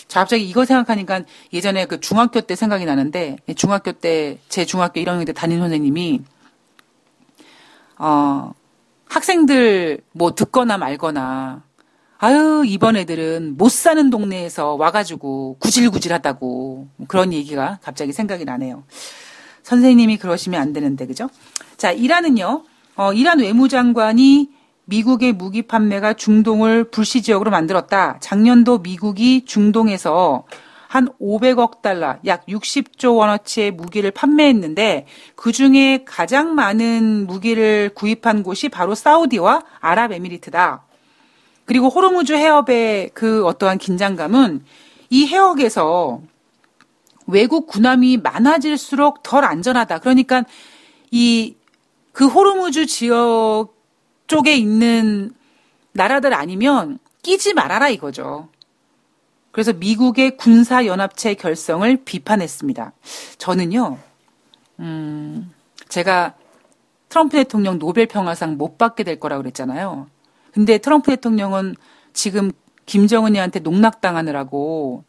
자, 0.08 0.20
갑자기 0.22 0.48
이거 0.48 0.66
생각하니까 0.66 1.22
예전에 1.54 1.86
그 1.86 2.00
중학교 2.00 2.42
때 2.42 2.56
생각이 2.56 2.86
나는데 2.86 3.38
중학교 3.56 3.92
때 3.94 4.40
제 4.50 4.66
중학교 4.66 5.00
1학년 5.02 5.26
때 5.26 5.34
담임 5.34 5.60
선생님이 5.60 6.22
어 7.98 8.54
학생들 9.08 10.02
뭐 10.14 10.36
듣거나 10.36 10.78
말거나 10.78 11.64
아유 12.20 12.64
이번 12.68 12.96
애들은 12.98 13.58
못 13.58 13.70
사는 13.72 14.10
동네에서 14.10 14.76
와가지고 14.76 15.58
구질구질하다고 15.60 16.88
그런 17.08 17.34
얘기가 17.34 17.80
갑자기 17.82 18.12
생각이 18.14 18.46
나네요. 18.46 18.84
선생님이 19.70 20.18
그러시면 20.18 20.60
안 20.60 20.74
되는데, 20.74 21.06
그죠? 21.06 21.30
자, 21.78 21.92
이란은요, 21.92 22.64
어, 22.96 23.14
이란 23.14 23.40
외무장관이 23.40 24.50
미국의 24.86 25.34
무기 25.34 25.62
판매가 25.62 26.14
중동을 26.14 26.86
불시 26.86 27.22
지역으로 27.22 27.52
만들었다. 27.52 28.18
작년도 28.20 28.80
미국이 28.80 29.46
중동에서 29.46 30.46
한 30.88 31.08
500억 31.22 31.84
달러, 31.84 32.18
약 32.26 32.48
60조 32.48 33.16
원어치의 33.18 33.70
무기를 33.72 34.10
판매했는데 34.10 35.06
그 35.36 35.52
중에 35.52 36.04
가장 36.04 36.56
많은 36.56 37.28
무기를 37.28 37.92
구입한 37.94 38.42
곳이 38.42 38.70
바로 38.70 38.96
사우디와 38.96 39.66
아랍에미리트다. 39.82 40.84
그리고 41.66 41.90
호르무즈 41.90 42.34
해협의 42.34 43.12
그 43.14 43.46
어떠한 43.46 43.78
긴장감은 43.78 44.64
이 45.12 45.28
해역에서 45.28 46.22
외국 47.30 47.68
군함이 47.68 48.18
많아질수록 48.18 49.24
덜 49.24 49.46
안전하다. 49.46 50.00
그러니까 50.00 50.44
이 51.12 51.60
그 52.20 52.28
호르무즈 52.28 52.86
지역 52.86 53.70
쪽에 54.28 54.54
있는 54.54 55.32
나라들 55.94 56.34
아니면 56.34 57.00
끼지 57.22 57.54
말아라 57.54 57.88
이거죠. 57.88 58.50
그래서 59.52 59.72
미국의 59.72 60.36
군사 60.36 60.86
연합체 60.86 61.34
결성을 61.36 62.04
비판했습니다. 62.04 62.92
저는요, 63.38 63.98
음, 64.80 65.54
제가 65.88 66.36
트럼프 67.08 67.38
대통령 67.38 67.80
노벨 67.80 68.06
평화상 68.06 68.58
못 68.58 68.78
받게 68.78 69.06
될 69.06 69.18
거라고 69.18 69.42
그랬잖아요. 69.44 70.08
근데 70.52 70.78
트럼프 70.78 71.12
대통령은 71.12 71.76
지금 72.12 72.52
김정은이한테 72.86 73.60
농락당하느라고 73.60 75.06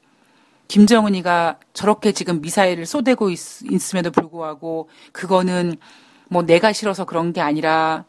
김정은이가 0.70 1.58
저렇게 1.72 2.12
지금 2.12 2.40
미사일을 2.40 2.86
쏘대고 2.86 3.30
있, 3.30 3.40
있음에도 3.68 4.12
불구하고 4.12 4.88
그거는 5.10 5.74
뭐 6.28 6.42
내가 6.42 6.72
싫어서 6.72 7.04
그런 7.04 7.32
게 7.32 7.40
아니라 7.40 8.04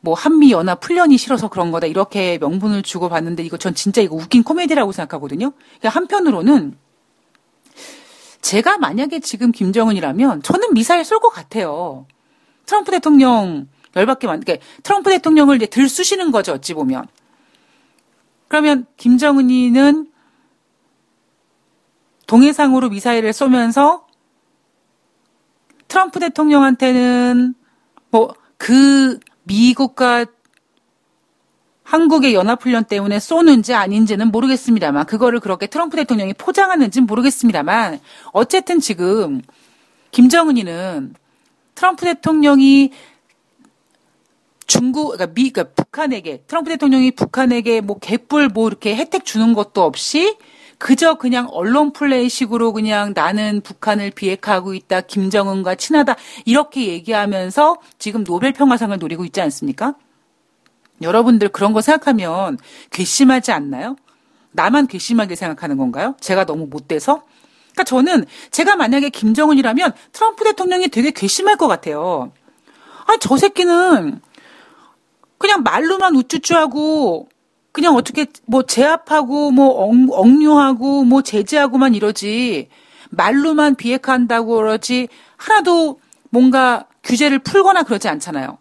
뭐 0.00 0.14
한미 0.14 0.50
연합 0.50 0.84
훈련이 0.84 1.16
싫어서 1.16 1.46
그런 1.46 1.70
거다 1.70 1.86
이렇게 1.86 2.36
명분을 2.38 2.82
주고 2.82 3.08
봤는데 3.08 3.44
이거 3.44 3.58
전 3.58 3.76
진짜 3.76 4.00
이거 4.00 4.16
웃긴 4.16 4.42
코미디라고 4.42 4.90
생각하거든요. 4.90 5.52
그러니까 5.52 5.88
한편으로는 5.90 6.76
제가 8.42 8.78
만약에 8.78 9.20
지금 9.20 9.52
김정은이라면 9.52 10.42
저는 10.42 10.74
미사일 10.74 11.04
쏠 11.04 11.20
것 11.20 11.28
같아요. 11.28 12.06
트럼프 12.66 12.90
대통령 12.90 13.68
열받게 13.94 14.26
만, 14.26 14.40
그러니까 14.40 14.66
트럼프 14.82 15.10
대통령을 15.10 15.56
이제 15.56 15.66
들쑤시는 15.66 16.32
거죠, 16.32 16.54
어찌 16.54 16.74
보면. 16.74 17.06
그러면 18.48 18.86
김정은이는 18.96 20.09
동해상으로 22.30 22.90
미사일을 22.90 23.32
쏘면서 23.32 24.06
트럼프 25.88 26.20
대통령한테는 26.20 27.54
뭐 28.10 28.40
그 28.60 29.18
미국과 29.44 30.26
한국의 31.82 32.34
연합훈련 32.34 32.84
때문에 32.84 33.18
쏘는지 33.18 33.72
아닌지는 33.72 34.30
모르겠습니다만 34.30 35.06
그거를 35.06 35.40
그렇게 35.40 35.66
트럼프 35.66 35.96
대통령이 35.96 36.34
포장하는지는 36.34 37.06
모르겠습니다만 37.06 38.00
어쨌든 38.32 38.80
지금 38.80 39.40
김정은이는 40.10 41.14
트럼프 41.74 42.04
대통령이 42.04 42.92
중국, 44.66 45.12
그러니까 45.12 45.32
미, 45.34 45.50
그러니까 45.50 45.74
북한에게, 45.74 46.44
트럼프 46.46 46.70
대통령이 46.70 47.12
북한에게 47.12 47.80
뭐 47.80 47.98
개뿔 47.98 48.48
뭐 48.48 48.68
이렇게 48.68 48.94
혜택 48.94 49.24
주는 49.24 49.54
것도 49.54 49.82
없이 49.82 50.36
그저 50.80 51.16
그냥 51.16 51.46
언론 51.50 51.92
플레이식으로 51.92 52.72
그냥 52.72 53.12
나는 53.14 53.60
북한을 53.60 54.12
비핵화하고 54.12 54.72
있다, 54.72 55.02
김정은과 55.02 55.74
친하다, 55.74 56.16
이렇게 56.46 56.86
얘기하면서 56.86 57.76
지금 57.98 58.24
노벨 58.24 58.52
평화상을 58.52 58.96
노리고 58.98 59.26
있지 59.26 59.42
않습니까? 59.42 59.94
여러분들 61.02 61.50
그런 61.50 61.74
거 61.74 61.82
생각하면 61.82 62.56
괘씸하지 62.92 63.52
않나요? 63.52 63.96
나만 64.52 64.86
괘씸하게 64.86 65.36
생각하는 65.36 65.76
건가요? 65.76 66.16
제가 66.18 66.46
너무 66.46 66.66
못돼서? 66.66 67.24
그러니까 67.72 67.84
저는 67.84 68.24
제가 68.50 68.76
만약에 68.76 69.10
김정은이라면 69.10 69.92
트럼프 70.12 70.44
대통령이 70.44 70.88
되게 70.88 71.10
괘씸할 71.10 71.58
것 71.58 71.68
같아요. 71.68 72.32
아니, 73.04 73.18
저 73.20 73.36
새끼는 73.36 74.22
그냥 75.36 75.62
말로만 75.62 76.16
우쭈쭈하고 76.16 77.28
그냥 77.72 77.94
어떻게 77.94 78.26
뭐 78.46 78.62
제압하고 78.62 79.50
뭐 79.50 79.88
억, 80.10 80.28
류하고 80.28 81.04
뭐 81.04 81.22
제재하고만 81.22 81.94
이러지 81.94 82.68
말로만 83.10 83.76
비핵화한다고 83.76 84.56
그러지 84.56 85.08
하나도 85.36 86.00
뭔가 86.30 86.86
규제를 87.02 87.38
풀거나 87.40 87.82
그러지 87.82 88.08
않잖아요. 88.08 88.58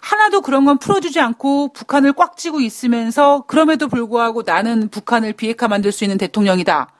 하나도 0.00 0.42
그런 0.42 0.64
건 0.64 0.78
풀어주지 0.78 1.18
않고 1.18 1.72
북한을 1.72 2.12
꽉 2.12 2.36
쥐고 2.36 2.60
있으면서 2.60 3.44
그럼에도 3.46 3.88
불구하고 3.88 4.42
나는 4.42 4.88
북한을 4.88 5.32
비핵화 5.32 5.66
만들 5.66 5.92
수 5.92 6.04
있는 6.04 6.18
대통령이다. 6.18 6.90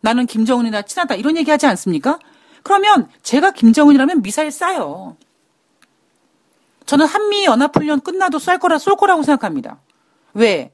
나는 0.00 0.26
김정은이나 0.26 0.82
친하다. 0.82 1.14
이런 1.14 1.36
얘기 1.36 1.50
하지 1.50 1.66
않습니까? 1.66 2.18
그러면 2.62 3.08
제가 3.22 3.52
김정은이라면 3.52 4.22
미사일 4.22 4.48
쏴요. 4.48 5.16
저는 6.86 7.06
한미 7.06 7.44
연합훈련 7.44 8.00
끝나도 8.00 8.38
쏠 8.38 8.58
거라 8.58 8.78
쏠 8.78 8.96
거라고 8.96 9.22
생각합니다. 9.22 9.78
왜? 10.34 10.72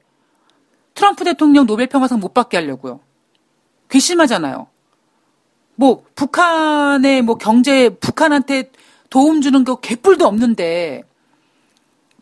트럼프 1.00 1.24
대통령 1.24 1.64
노벨 1.64 1.86
평화상 1.86 2.20
못 2.20 2.34
받게 2.34 2.58
하려고요. 2.58 3.00
괘씸하잖아요. 3.88 4.66
뭐 5.74 6.04
북한의 6.14 7.22
뭐 7.22 7.36
경제 7.36 7.88
북한한테 7.88 8.70
도움 9.08 9.40
주는 9.40 9.64
거 9.64 9.76
개뿔도 9.76 10.26
없는데 10.26 11.04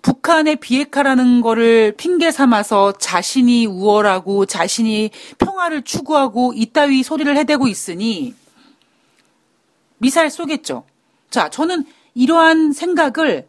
북한의 0.01 0.57
비핵화라는 0.61 1.41
거를 1.41 1.93
핑계 1.97 2.31
삼아서 2.31 2.93
자신이 2.93 3.67
우월하고 3.67 4.47
자신이 4.47 5.11
평화를 5.39 5.83
추구하고 5.83 6.53
이따위 6.55 7.03
소리를 7.03 7.37
해대고 7.37 7.67
있으니 7.67 8.37
미사일 9.99 10.31
쏘겠죠. 10.31 10.85
자, 11.31 11.51
저는 11.51 11.85
이러한 12.15 12.73
생각을 12.73 13.49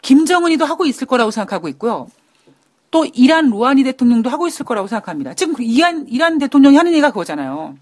김정은이도 0.00 0.64
하고 0.64 0.86
있을 0.86 1.06
거라고 1.06 1.30
생각하고 1.30 1.68
있고요. 1.68 2.08
또 2.92 3.06
이란 3.06 3.48
로하니 3.48 3.82
대통령도 3.84 4.30
하고 4.30 4.46
있을 4.46 4.64
거라고 4.64 4.86
생각합니다. 4.86 5.34
지금 5.34 5.54
그 5.54 5.64
이란, 5.64 6.06
이란 6.08 6.38
대통령이 6.38 6.76
하는 6.76 6.92
얘기가 6.92 7.08
그거잖아요. 7.08 7.74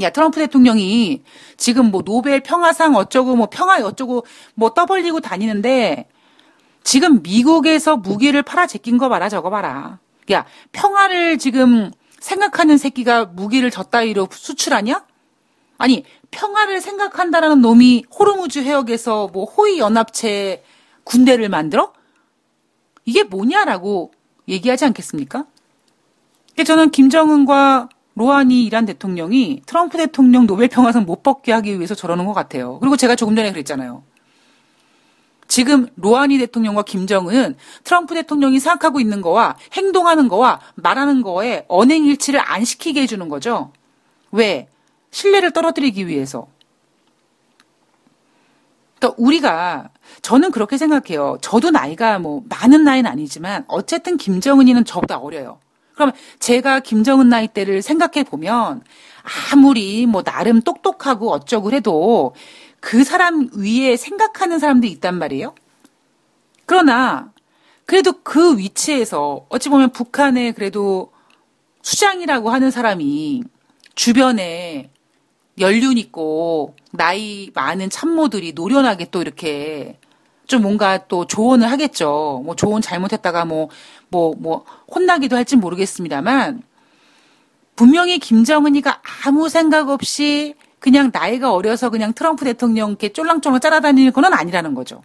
야, 0.00 0.10
트럼프 0.10 0.38
대통령이 0.38 1.22
지금 1.56 1.90
뭐 1.90 2.02
노벨 2.02 2.40
평화상 2.40 2.94
어쩌고 2.94 3.36
뭐 3.36 3.48
평화 3.50 3.84
어쩌고 3.84 4.24
뭐 4.54 4.70
떠벌리고 4.70 5.20
다니는데 5.20 6.08
지금 6.84 7.20
미국에서 7.22 7.96
무기를 7.96 8.42
팔아 8.42 8.68
제낀 8.68 8.96
거 8.96 9.08
봐라, 9.08 9.28
저거 9.28 9.50
봐라. 9.50 9.98
야, 10.30 10.46
평화를 10.70 11.38
지금 11.38 11.90
생각하는 12.20 12.78
새끼가 12.78 13.24
무기를 13.24 13.72
저따위로 13.72 14.28
수출하냐? 14.30 15.04
아니, 15.78 16.04
평화를 16.30 16.80
생각한다라는 16.80 17.60
놈이 17.60 18.04
호르무즈 18.16 18.60
해역에서 18.60 19.30
뭐 19.32 19.46
호위 19.46 19.80
연합체 19.80 20.62
군대를 21.02 21.48
만들어? 21.48 21.92
이게 23.04 23.22
뭐냐라고 23.22 24.12
얘기하지 24.48 24.84
않겠습니까? 24.86 25.46
저는 26.64 26.90
김정은과 26.90 27.88
로하니 28.14 28.64
이란 28.64 28.84
대통령이 28.84 29.62
트럼프 29.64 29.96
대통령 29.96 30.46
노벨 30.46 30.68
평화상 30.68 31.04
못 31.04 31.22
받게 31.22 31.50
하기 31.52 31.76
위해서 31.76 31.94
저러는 31.94 32.26
것 32.26 32.34
같아요. 32.34 32.78
그리고 32.78 32.96
제가 32.96 33.16
조금 33.16 33.34
전에 33.34 33.50
그랬잖아요. 33.52 34.02
지금 35.48 35.88
로하니 35.96 36.38
대통령과 36.38 36.82
김정은은 36.82 37.56
트럼프 37.84 38.14
대통령이 38.14 38.58
생각하고 38.58 39.00
있는 39.00 39.20
거와 39.20 39.56
행동하는 39.72 40.28
거와 40.28 40.60
말하는 40.76 41.22
거에 41.22 41.64
언행일치를 41.68 42.40
안 42.40 42.64
시키게 42.64 43.02
해주는 43.02 43.28
거죠. 43.28 43.72
왜? 44.30 44.68
신뢰를 45.10 45.52
떨어뜨리기 45.52 46.06
위해서. 46.06 46.48
또 49.02 49.14
우리가 49.18 49.90
저는 50.22 50.52
그렇게 50.52 50.78
생각해요. 50.78 51.36
저도 51.42 51.70
나이가 51.70 52.20
뭐 52.20 52.44
많은 52.48 52.84
나이는 52.84 53.10
아니지만 53.10 53.64
어쨌든 53.66 54.16
김정은이는 54.16 54.84
저보다 54.84 55.18
어려요. 55.18 55.58
그러면 55.94 56.14
제가 56.38 56.78
김정은 56.78 57.28
나이 57.28 57.48
때를 57.48 57.82
생각해 57.82 58.22
보면 58.22 58.84
아무리 59.52 60.06
뭐 60.06 60.22
나름 60.22 60.62
똑똑하고 60.62 61.32
어쩌고 61.32 61.72
해도 61.72 62.32
그 62.78 63.02
사람 63.02 63.48
위에 63.56 63.96
생각하는 63.96 64.60
사람도 64.60 64.86
있단 64.86 65.18
말이에요. 65.18 65.52
그러나 66.64 67.32
그래도 67.84 68.22
그 68.22 68.56
위치에서 68.56 69.46
어찌 69.48 69.68
보면 69.68 69.90
북한의 69.90 70.52
그래도 70.52 71.10
수장이라고 71.82 72.50
하는 72.50 72.70
사람이 72.70 73.42
주변에 73.96 74.90
연륜 75.58 75.98
있고 75.98 76.74
나이 76.92 77.50
많은 77.54 77.90
참모들이 77.90 78.52
노련하게 78.54 79.06
또 79.10 79.20
이렇게 79.20 79.98
좀 80.46 80.62
뭔가 80.62 81.06
또 81.08 81.26
조언을 81.26 81.70
하겠죠. 81.70 82.42
뭐 82.44 82.56
조언 82.56 82.82
잘못했다가 82.82 83.44
뭐, 83.44 83.68
뭐, 84.08 84.34
뭐, 84.38 84.64
혼나기도 84.94 85.36
할지 85.36 85.56
모르겠습니다만, 85.56 86.62
분명히 87.74 88.18
김정은이가 88.18 89.00
아무 89.24 89.48
생각 89.48 89.88
없이 89.88 90.54
그냥 90.78 91.10
나이가 91.12 91.52
어려서 91.52 91.90
그냥 91.90 92.12
트럼프 92.12 92.44
대통령께 92.44 93.12
쫄랑쫄랑 93.12 93.60
짜라다니는 93.60 94.12
건 94.12 94.24
아니라는 94.32 94.74
거죠. 94.74 95.02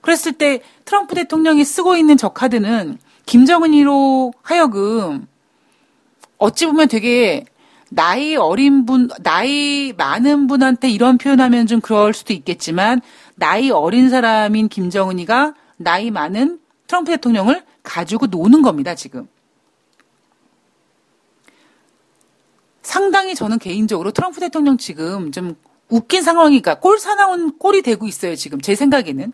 그랬을 0.00 0.32
때 0.32 0.62
트럼프 0.84 1.14
대통령이 1.14 1.64
쓰고 1.64 1.96
있는 1.96 2.16
저 2.16 2.28
카드는 2.30 2.98
김정은이로 3.26 4.32
하여금 4.42 5.26
어찌 6.38 6.66
보면 6.66 6.88
되게 6.88 7.44
나이 7.90 8.36
어린 8.36 8.84
분, 8.84 9.08
나이 9.22 9.92
많은 9.96 10.46
분한테 10.46 10.90
이런 10.90 11.18
표현하면 11.18 11.66
좀 11.66 11.80
그럴 11.80 12.12
수도 12.12 12.32
있겠지만 12.32 13.00
나이 13.34 13.70
어린 13.70 14.10
사람인 14.10 14.68
김정은이가 14.68 15.54
나이 15.78 16.10
많은 16.10 16.60
트럼프 16.86 17.10
대통령을 17.12 17.64
가지고 17.82 18.26
노는 18.26 18.62
겁니다, 18.62 18.94
지금. 18.94 19.28
상당히 22.82 23.34
저는 23.34 23.58
개인적으로 23.58 24.10
트럼프 24.12 24.40
대통령 24.40 24.78
지금 24.78 25.30
좀 25.30 25.54
웃긴 25.88 26.22
상황이니까 26.22 26.80
꼴 26.80 26.98
사나운 26.98 27.56
꼴이 27.58 27.82
되고 27.82 28.06
있어요, 28.06 28.34
지금. 28.34 28.60
제 28.60 28.74
생각에는. 28.74 29.32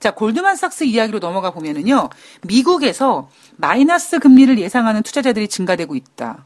자, 0.00 0.10
골드만삭스 0.10 0.84
이야기로 0.84 1.18
넘어가 1.18 1.50
보면은요, 1.50 2.10
미국에서 2.46 3.30
마이너스 3.56 4.18
금리를 4.18 4.58
예상하는 4.58 5.02
투자자들이 5.02 5.48
증가되고 5.48 5.94
있다. 5.94 6.44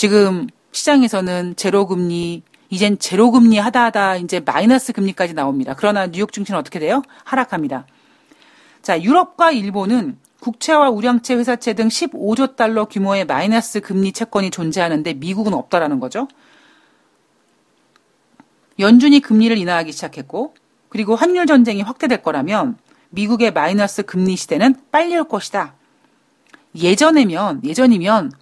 지금 0.00 0.46
시장에서는 0.72 1.56
제로 1.56 1.86
금리, 1.86 2.42
이젠 2.70 2.98
제로 2.98 3.30
금리 3.30 3.58
하다 3.58 3.84
하다 3.84 4.16
이제 4.16 4.40
마이너스 4.40 4.94
금리까지 4.94 5.34
나옵니다. 5.34 5.74
그러나 5.76 6.06
뉴욕 6.06 6.32
증시는 6.32 6.58
어떻게 6.58 6.78
돼요? 6.78 7.02
하락합니다. 7.24 7.84
자, 8.80 9.02
유럽과 9.02 9.50
일본은 9.50 10.16
국채와 10.40 10.88
우량채 10.88 11.34
회사채 11.34 11.74
등 11.74 11.88
15조 11.88 12.56
달러 12.56 12.86
규모의 12.86 13.26
마이너스 13.26 13.82
금리 13.82 14.12
채권이 14.12 14.50
존재하는데 14.50 15.12
미국은 15.12 15.52
없다라는 15.52 16.00
거죠. 16.00 16.28
연준이 18.78 19.20
금리를 19.20 19.58
인하하기 19.58 19.92
시작했고 19.92 20.54
그리고 20.88 21.14
환율 21.14 21.44
전쟁이 21.44 21.82
확대될 21.82 22.22
거라면 22.22 22.78
미국의 23.10 23.52
마이너스 23.52 24.02
금리 24.02 24.36
시대는 24.36 24.76
빨리 24.90 25.14
올 25.18 25.24
것이다. 25.24 25.74
예전이면 26.74 27.64
예전이면 27.64 28.32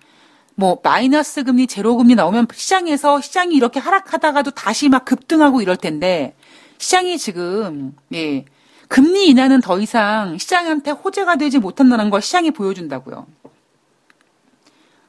뭐 0.58 0.80
마이너스 0.82 1.44
금리, 1.44 1.68
제로 1.68 1.96
금리 1.96 2.16
나오면 2.16 2.48
시장에서 2.52 3.20
시장이 3.20 3.54
이렇게 3.54 3.78
하락하다가도 3.78 4.50
다시 4.50 4.88
막 4.88 5.04
급등하고 5.04 5.62
이럴 5.62 5.76
텐데 5.76 6.34
시장이 6.78 7.16
지금 7.16 7.94
예. 8.12 8.44
금리 8.88 9.28
인하는 9.28 9.60
더 9.60 9.78
이상 9.78 10.36
시장한테 10.36 10.90
호재가 10.90 11.36
되지 11.36 11.60
못한다는 11.60 12.10
걸 12.10 12.20
시장이 12.20 12.50
보여준다고요. 12.50 13.28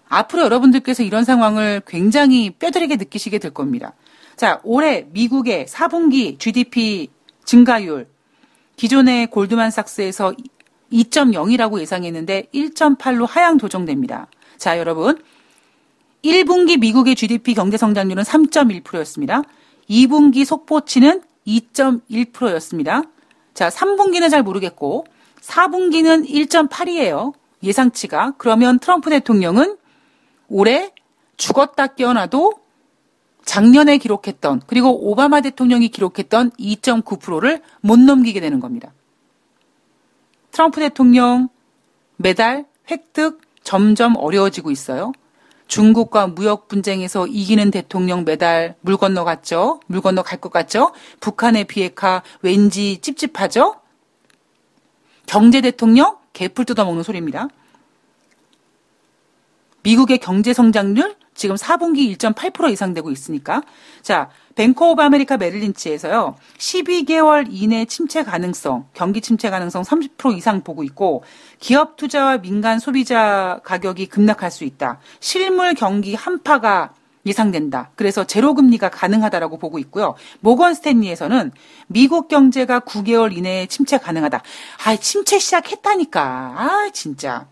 앞으로 0.07 0.43
여러분들께서 0.43 1.01
이런 1.01 1.25
상황을 1.25 1.81
굉장히 1.87 2.51
뼈저리게 2.51 2.97
느끼시게 2.97 3.39
될 3.39 3.51
겁니다. 3.51 3.93
자, 4.35 4.59
올해 4.63 5.07
미국의 5.09 5.65
4분기 5.65 6.37
GDP 6.37 7.07
증가율 7.43 8.07
기존의 8.75 9.31
골드만삭스에서 9.31 10.33
2.0이라고 10.93 11.79
예상했는데 11.79 12.49
1.8로 12.53 13.25
하향 13.27 13.57
조정됩니다. 13.57 14.27
자, 14.59 14.77
여러분. 14.77 15.19
1분기 16.23 16.79
미국의 16.79 17.15
GDP 17.15 17.53
경제 17.53 17.77
성장률은 17.77 18.23
3.1%였습니다. 18.23 19.41
2분기 19.89 20.45
속보치는 20.45 21.21
2.1%였습니다. 21.47 23.03
자, 23.53 23.69
3분기는 23.69 24.29
잘 24.29 24.43
모르겠고 24.43 25.05
4분기는 25.41 26.29
1.8이에요. 26.29 27.33
예상치가. 27.63 28.33
그러면 28.37 28.79
트럼프 28.79 29.09
대통령은 29.09 29.77
올해 30.47 30.93
죽었다 31.37 31.87
깨어나도 31.87 32.53
작년에 33.45 33.97
기록했던 33.97 34.61
그리고 34.67 35.09
오바마 35.09 35.41
대통령이 35.41 35.89
기록했던 35.89 36.51
2.9%를 36.51 37.61
못 37.81 37.99
넘기게 37.99 38.39
되는 38.39 38.59
겁니다. 38.59 38.93
트럼프 40.51 40.79
대통령 40.79 41.49
매달 42.17 42.65
획득 42.91 43.41
점점 43.63 44.15
어려워지고 44.17 44.71
있어요. 44.71 45.13
중국과 45.69 46.27
무역 46.27 46.67
분쟁에서 46.67 47.27
이기는 47.27 47.71
대통령 47.71 48.25
매달 48.25 48.75
물 48.81 48.97
건너갔죠. 48.97 49.79
물 49.85 50.01
건너갈 50.01 50.41
것 50.41 50.51
같죠. 50.51 50.91
북한의 51.21 51.65
비핵화 51.65 52.23
왠지 52.41 52.97
찝찝하죠. 52.97 53.75
경제 55.27 55.61
대통령 55.61 56.17
개풀 56.33 56.65
뜯어먹는 56.65 57.03
소리입니다. 57.03 57.47
미국의 59.83 60.17
경제 60.17 60.53
성장률 60.53 61.15
지금 61.39 61.55
4분기 61.55 62.15
1.8% 62.17 62.69
이상 62.69 62.93
되고 62.93 63.09
있으니까. 63.09 63.63
자, 64.01 64.29
뱅크 64.55 64.91
오브 64.91 65.01
아메리카 65.01 65.37
메릴린치에서요. 65.37 66.35
12개월 66.57 67.47
이내 67.49 67.85
침체 67.85 68.23
가능성, 68.23 68.89
경기 68.93 69.21
침체 69.21 69.49
가능성 69.49 69.83
30% 69.83 70.37
이상 70.37 70.61
보고 70.61 70.83
있고 70.83 71.23
기업 71.59 71.95
투자와 71.95 72.39
민간 72.39 72.77
소비자 72.79 73.61
가격이 73.63 74.07
급락할 74.07 74.51
수 74.51 74.65
있다. 74.65 74.99
실물 75.21 75.75
경기 75.75 76.13
한파가 76.13 76.93
예상된다. 77.25 77.91
그래서 77.95 78.25
제로 78.25 78.53
금리가 78.53 78.89
가능하다라고 78.89 79.59
보고 79.59 79.79
있고요. 79.79 80.15
모건 80.41 80.73
스탠리에서는 80.73 81.53
미국 81.87 82.27
경제가 82.27 82.81
9개월 82.81 83.35
이내에 83.37 83.67
침체 83.67 83.97
가능하다. 83.97 84.43
아, 84.85 84.95
침체 84.97 85.39
시작했다니까. 85.39 86.21
아, 86.21 86.89
진짜. 86.91 87.47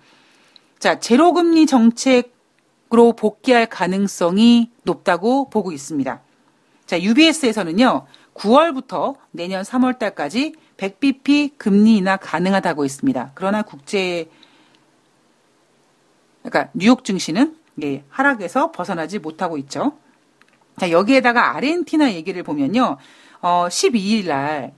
자, 0.78 1.00
제로 1.00 1.32
금리 1.32 1.65
정책 1.65 2.34
으 2.34 2.37
로 2.89 3.12
복귀할 3.13 3.65
가능성이 3.65 4.71
높다고 4.84 5.50
보고 5.50 5.73
있습니다. 5.73 6.21
자, 6.86 7.02
UBS에서는요, 7.02 8.06
9월부터 8.34 9.15
내년 9.32 9.63
3월 9.63 10.00
달까지 10.00 10.54
100bp 10.78 11.58
금리 11.58 11.97
인하 11.97 12.15
가능하다고 12.15 12.86
있습니다. 12.86 13.32
그러나 13.36 13.62
국제, 13.62 14.30
그러니까 16.43 16.71
뉴욕 16.73 17.04
증시는 17.04 17.58
예, 17.84 18.04
하락에서 18.10 18.71
벗어나지 18.71 19.19
못하고 19.19 19.58
있죠. 19.58 19.97
자, 20.80 20.89
여기에다가 20.89 21.58
아르헨티나 21.58 22.13
얘기를 22.13 22.41
보면요, 22.41 22.97
어, 23.41 23.67
12일 23.69 24.28
날, 24.28 24.73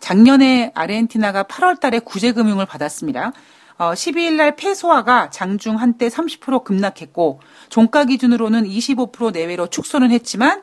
작년에 0.00 0.72
아르헨티나가 0.74 1.44
8월 1.44 1.78
달에 1.78 2.00
구제금융을 2.00 2.66
받았습니다. 2.66 3.32
어, 3.78 3.92
12일 3.92 4.34
날 4.34 4.56
페소화가 4.56 5.30
장중 5.30 5.76
한때 5.76 6.08
30% 6.08 6.64
급락했고 6.64 7.40
종가 7.68 8.04
기준으로는 8.04 8.64
25% 8.64 9.32
내외로 9.32 9.66
축소는 9.66 10.10
했지만 10.12 10.62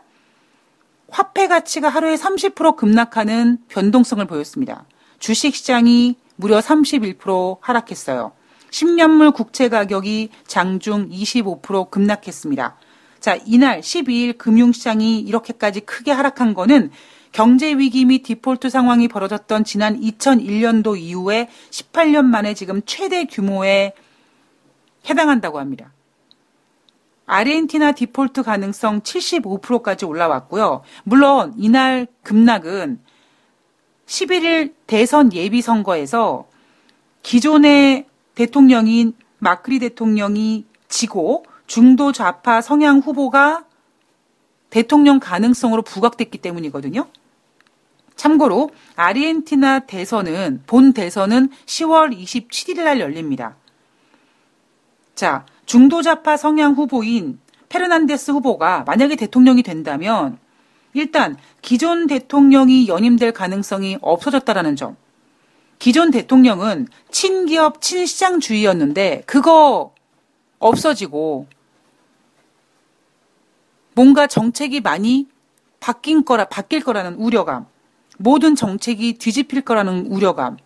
화폐 1.10 1.48
가치가 1.48 1.90
하루에 1.90 2.16
30% 2.16 2.76
급락하는 2.76 3.60
변동성을 3.68 4.26
보였습니다. 4.26 4.86
주식 5.20 5.56
시장이 5.56 6.16
무려 6.36 6.60
31% 6.60 7.60
하락했어요. 7.62 8.32
10년물 8.72 9.36
국채 9.36 9.70
가격이 9.70 10.30
장중 10.48 11.10
25% 11.10 11.92
급락했습니다. 11.92 12.76
자, 13.20 13.38
이날 13.46 13.82
12일 13.82 14.40
금융시장이 14.40 15.20
이렇게까지 15.20 15.82
크게 15.82 16.12
하락한 16.12 16.56
거는 16.56 16.90
경제 17.34 17.74
위기 17.74 18.06
및 18.06 18.22
디폴트 18.22 18.70
상황이 18.70 19.08
벌어졌던 19.08 19.64
지난 19.64 20.00
2001년도 20.00 20.98
이후에 20.98 21.50
18년 21.72 22.26
만에 22.26 22.54
지금 22.54 22.82
최대 22.86 23.26
규모에 23.26 23.94
해당한다고 25.10 25.60
합니다. 25.60 25.92
아르헨티나 27.26 27.94
디폴트 27.94 28.44
가능성 28.44 29.02
75%까지 29.02 30.06
올라왔고요. 30.06 30.84
물론 31.04 31.56
이날 31.58 32.06
급락은 32.22 33.00
11일 34.06 34.76
대선 34.86 35.34
예비 35.34 35.64
선거에서 35.64 36.48
기존의 37.24 38.06
대통령인 38.36 39.14
마크리 39.40 39.80
대통령이 39.80 40.66
지고 40.88 41.46
중도 41.66 42.12
좌파 42.12 42.62
성향 42.62 43.00
후보가 43.00 43.66
대통령 44.70 45.20
가능성으로 45.20 45.82
부각됐기 45.82 46.38
때문이거든요. 46.38 47.08
참고로 48.16 48.70
아르헨티나 48.96 49.80
대선은 49.80 50.64
본 50.68 50.94
대선은 50.94 51.50
10월 51.66 52.18
27일 52.18 52.84
날 52.84 53.00
열립니다. 53.00 53.56
자, 55.16 55.46
중도좌파 55.66 56.38
성향 56.38 56.74
후보인 56.74 57.40
페르난데스 57.70 58.32
후보가 58.32 58.84
만약에 58.86 59.16
대통령이 59.16 59.64
된다면 59.64 60.38
일단 60.94 61.38
기존 61.62 62.08
대통령이 62.08 62.88
연임될 62.88 63.32
가능성이 63.32 63.98
없어졌다라는 64.02 64.76
점. 64.76 64.96
기존 65.80 66.12
대통령은 66.12 66.88
친기업 67.10 67.82
친시장주의였는데 67.82 69.24
그거 69.26 69.94
없어지고 70.60 71.48
뭔가 73.96 74.28
정책이 74.28 74.82
많이 74.82 75.28
바뀐 75.80 76.24
거라 76.24 76.46
바뀔 76.46 76.84
거라는 76.84 77.16
우려감. 77.16 77.66
모든 78.18 78.56
정책이 78.56 79.18
뒤집힐 79.18 79.62
거라는 79.62 80.08
우려감. 80.08 80.58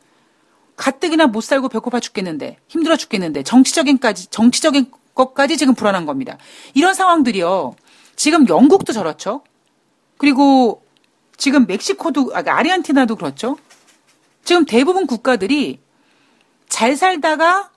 가뜩이나 0.76 1.28
못 1.28 1.42
살고 1.42 1.70
배고파 1.70 2.00
죽겠는데, 2.00 2.58
힘들어 2.68 2.96
죽겠는데, 2.96 3.44
정치적인까지, 3.44 4.28
정치적인 4.28 4.92
것까지 5.16 5.58
지금 5.58 5.74
불안한 5.74 6.06
겁니다. 6.06 6.38
이런 6.76 6.94
상황들이요. 6.94 7.76
지금 8.16 8.48
영국도 8.48 8.94
저렇죠. 8.94 9.44
그리고 10.18 10.84
지금 11.36 11.66
멕시코도, 11.66 12.32
아, 12.36 12.44
아르헨티나도 12.46 13.16
그렇죠. 13.16 13.58
지금 14.44 14.66
대부분 14.66 15.08
국가들이 15.08 15.80
잘 16.70 16.96
살다가 16.96 17.72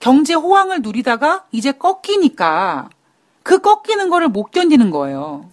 경제 0.00 0.34
호황을 0.34 0.82
누리다가 0.82 1.46
이제 1.52 1.70
꺾이니까 1.72 2.90
그 3.42 3.60
꺾이는 3.60 4.10
거를 4.10 4.28
못 4.28 4.50
견디는 4.50 4.90
거예요. 4.90 5.51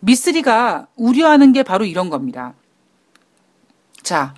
미쓰리가 0.00 0.86
우려하는 0.96 1.52
게 1.52 1.62
바로 1.62 1.84
이런 1.84 2.10
겁니다. 2.10 2.54
자, 4.02 4.34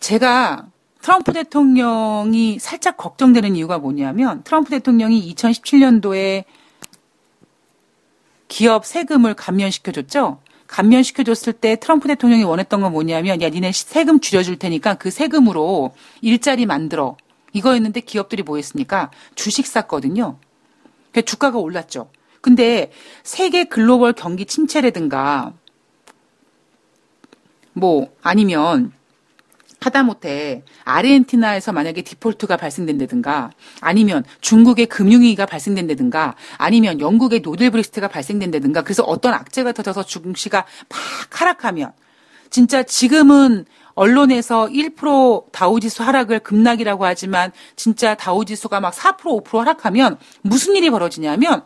제가 0.00 0.66
트럼프 1.00 1.32
대통령이 1.32 2.58
살짝 2.58 2.96
걱정되는 2.96 3.54
이유가 3.56 3.78
뭐냐면 3.78 4.42
트럼프 4.42 4.70
대통령이 4.70 5.32
2017년도에 5.34 6.44
기업 8.48 8.84
세금을 8.84 9.34
감면시켜줬죠. 9.34 10.40
감면시켜줬을 10.66 11.52
때 11.52 11.76
트럼프 11.76 12.08
대통령이 12.08 12.42
원했던 12.42 12.80
건 12.80 12.92
뭐냐면 12.92 13.40
야 13.40 13.48
니네 13.48 13.70
세금 13.72 14.20
줄여줄 14.20 14.58
테니까 14.58 14.94
그 14.94 15.10
세금으로 15.10 15.94
일자리 16.22 16.66
만들어 16.66 17.16
이거였는데 17.52 18.00
기업들이 18.00 18.42
뭐 18.42 18.56
했습니까? 18.56 19.10
주식 19.34 19.66
샀거든요. 19.66 20.38
그 21.12 21.22
주가가 21.22 21.58
올랐죠. 21.58 22.10
근데 22.46 22.92
세계 23.24 23.64
글로벌 23.64 24.12
경기 24.12 24.46
침체라든가 24.46 25.52
뭐 27.72 28.14
아니면 28.22 28.92
하다못해 29.80 30.62
아르헨티나에서 30.84 31.72
만약에 31.72 32.02
디폴트가 32.02 32.56
발생된다든가 32.56 33.50
아니면 33.80 34.22
중국의 34.40 34.86
금융위기가 34.86 35.44
발생된다든가 35.44 36.36
아니면 36.56 37.00
영국의 37.00 37.42
노델 37.42 37.70
브렉스트가 37.72 38.06
발생된다든가 38.06 38.82
그래서 38.82 39.02
어떤 39.02 39.34
악재가 39.34 39.72
터져서 39.72 40.04
중시가 40.04 40.66
막 40.88 40.98
하락하면 41.30 41.90
진짜 42.50 42.84
지금은 42.84 43.64
언론에서 43.94 44.68
1% 44.68 45.50
다우지수 45.50 46.04
하락을 46.04 46.38
급락이라고 46.38 47.06
하지만 47.06 47.50
진짜 47.74 48.14
다우지수가 48.14 48.78
막 48.78 48.94
4% 48.94 49.42
5% 49.42 49.58
하락하면 49.58 50.16
무슨 50.42 50.76
일이 50.76 50.90
벌어지냐면 50.90 51.64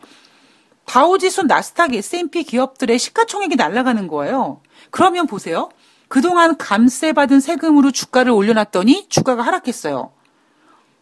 다우지수 0.85 1.43
나스닥 1.43 1.93
S&P 1.93 2.43
기업들의 2.43 2.97
시가총액이 2.99 3.55
날아가는 3.55 4.07
거예요. 4.07 4.61
그러면 4.89 5.27
보세요. 5.27 5.69
그동안 6.07 6.57
감세 6.57 7.13
받은 7.13 7.39
세금으로 7.39 7.91
주가를 7.91 8.31
올려놨더니 8.33 9.07
주가가 9.07 9.41
하락했어요. 9.43 10.11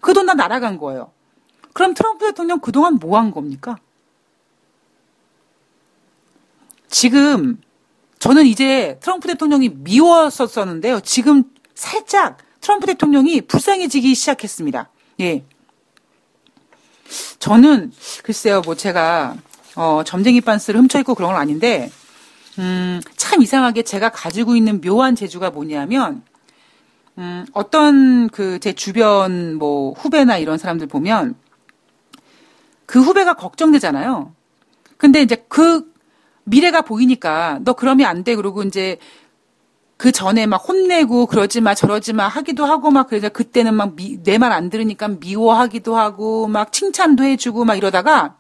그 0.02 0.14
돈 0.14 0.26
다 0.28 0.34
날아간 0.36 0.78
거예요. 0.78 1.12
그럼 1.74 1.94
트럼프 1.94 2.26
대통령 2.26 2.60
그동안 2.60 2.96
뭐 2.96 3.18
한 3.18 3.32
겁니까? 3.32 3.78
지금 6.88 7.62
저는 8.20 8.46
이제 8.46 9.00
트럼프 9.02 9.28
대통령이 9.28 9.70
미웠었었는데요. 9.70 11.00
지금 11.02 11.44
살짝 11.74 12.38
트럼프 12.62 12.86
대통령이 12.88 13.42
불쌍해지기 13.42 14.14
시작했습니다. 14.14 14.90
예. 15.22 15.46
저는 17.40 17.92
글쎄요, 18.24 18.62
뭐 18.66 18.76
제가 18.76 19.38
어, 19.80 20.04
점쟁이 20.04 20.42
반스를 20.42 20.80
훔쳐 20.82 21.00
입고 21.00 21.16
그런 21.16 21.32
건 21.32 21.42
아닌데 21.42 21.90
음, 22.60 23.02
참 23.16 23.42
이상하게 23.42 23.84
제가 23.84 24.10
가지고 24.10 24.58
있는 24.58 24.82
묘한 24.82 25.16
재주가 25.16 25.52
뭐냐면 25.52 26.24
음, 27.18 27.46
어떤 27.54 28.30
그 28.30 28.60
제 28.60 28.74
주변 28.74 29.56
뭐 29.56 29.94
후배나 29.94 30.38
이런 30.38 30.58
사람들 30.58 30.88
보면 30.88 31.36
그 32.86 33.02
후배가 33.02 33.36
걱정되잖아요. 33.36 34.34
근데 34.98 35.22
이제 35.22 35.46
그 35.50 35.92
미래가 36.46 36.82
보이니까 36.82 37.60
너 37.64 37.74
그러면 37.74 38.08
안 38.08 38.24
돼. 38.26 38.36
그러고 38.36 38.64
이제 38.64 38.98
그 39.98 40.12
전에 40.12 40.46
막 40.48 40.58
혼내고 40.58 41.28
그러지 41.28 41.62
마 41.62 41.76
저러지 41.76 42.14
마 42.14 42.28
하기도 42.28 42.66
하고 42.66 42.92
막 42.92 43.08
그래서 43.08 43.30
그때는 43.30 43.76
막 43.76 43.96
내 43.98 44.38
말 44.40 44.52
안 44.54 44.70
들으니까 44.70 45.10
미워하기도 45.10 45.96
하고 45.96 46.48
막 46.48 46.74
칭찬도 46.74 47.24
해주고 47.24 47.66
막 47.66 47.76
이러다가 47.78 48.36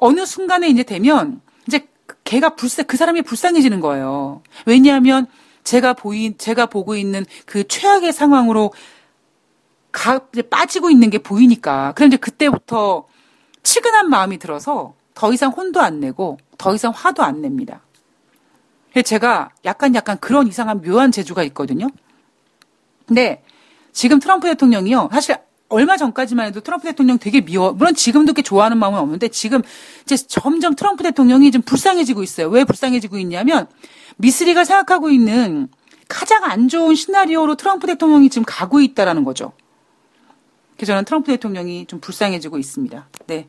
어느 0.00 0.26
순간에 0.26 0.68
이제 0.68 0.82
되면 0.82 1.40
이제 1.66 1.86
걔가 2.24 2.56
불쌍 2.56 2.86
그 2.86 2.96
사람이 2.96 3.22
불쌍해지는 3.22 3.80
거예요. 3.80 4.42
왜냐하면 4.66 5.26
제가 5.62 5.92
보인 5.92 6.36
제가 6.38 6.66
보고 6.66 6.96
있는 6.96 7.24
그 7.46 7.68
최악의 7.68 8.12
상황으로 8.12 8.72
가 9.92 10.20
이제 10.32 10.42
빠지고 10.42 10.90
있는 10.90 11.10
게 11.10 11.18
보이니까 11.18 11.92
그런데 11.94 12.16
그때부터 12.16 13.06
치근한 13.62 14.08
마음이 14.08 14.38
들어서 14.38 14.94
더 15.14 15.32
이상 15.32 15.50
혼도 15.50 15.80
안 15.80 16.00
내고 16.00 16.38
더 16.56 16.74
이상 16.74 16.92
화도 16.94 17.22
안 17.22 17.42
냅니다. 17.42 17.82
제가 19.04 19.50
약간 19.64 19.94
약간 19.94 20.18
그런 20.18 20.46
이상한 20.48 20.80
묘한 20.80 21.12
재주가 21.12 21.42
있거든요. 21.44 21.88
근데 23.06 23.42
지금 23.92 24.18
트럼프 24.18 24.48
대통령이요. 24.48 25.10
사실 25.12 25.36
얼마 25.70 25.96
전까지만 25.96 26.48
해도 26.48 26.60
트럼프 26.60 26.86
대통령 26.86 27.18
되게 27.18 27.40
미워. 27.40 27.72
물론 27.72 27.94
지금도 27.94 28.32
그렇게 28.32 28.42
좋아하는 28.42 28.76
마음은 28.76 28.98
없는데 28.98 29.28
지금 29.28 29.62
이제 30.02 30.16
점점 30.16 30.74
트럼프 30.74 31.02
대통령이 31.04 31.50
좀 31.52 31.62
불쌍해지고 31.62 32.22
있어요. 32.22 32.48
왜 32.48 32.64
불쌍해지고 32.64 33.18
있냐면 33.18 33.66
미스리가 34.16 34.64
생각하고 34.64 35.10
있는 35.10 35.68
가장 36.08 36.44
안 36.44 36.68
좋은 36.68 36.96
시나리오로 36.96 37.54
트럼프 37.54 37.86
대통령이 37.86 38.28
지금 38.30 38.44
가고 38.44 38.80
있다라는 38.80 39.22
거죠. 39.24 39.52
그래서 40.76 40.92
저는 40.92 41.04
트럼프 41.04 41.30
대통령이 41.30 41.86
좀 41.86 42.00
불쌍해지고 42.00 42.58
있습니다. 42.58 43.08
네. 43.28 43.46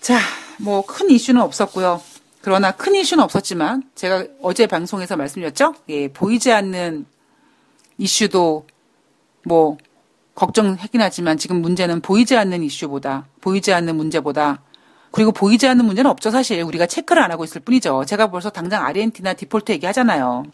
자, 0.00 0.18
뭐 0.58 0.82
큰 0.82 1.10
이슈는 1.10 1.40
없었고요. 1.40 2.02
그러나 2.40 2.72
큰 2.72 2.94
이슈는 2.94 3.22
없었지만 3.22 3.84
제가 3.94 4.24
어제 4.42 4.66
방송에서 4.66 5.16
말씀드렸죠. 5.16 5.74
예, 5.90 6.08
보이지 6.08 6.50
않는 6.50 7.06
이슈도 7.98 8.66
뭐 9.44 9.76
걱정하긴 10.38 11.00
하지만 11.00 11.36
지금 11.36 11.60
문제는 11.60 12.00
보이지 12.00 12.36
않는 12.36 12.62
이슈보다 12.62 13.26
보이지 13.40 13.72
않는 13.72 13.96
문제보다 13.96 14.62
그리고 15.10 15.32
보이지 15.32 15.66
않는 15.66 15.84
문제는 15.84 16.08
없죠 16.08 16.30
사실 16.30 16.62
우리가 16.62 16.86
체크를 16.86 17.20
안 17.20 17.32
하고 17.32 17.42
있을 17.42 17.60
뿐이죠. 17.60 18.04
제가 18.04 18.30
벌써 18.30 18.48
당장 18.50 18.84
아르헨티나 18.86 19.34
디폴트 19.34 19.72
얘기하잖아요. 19.72 20.44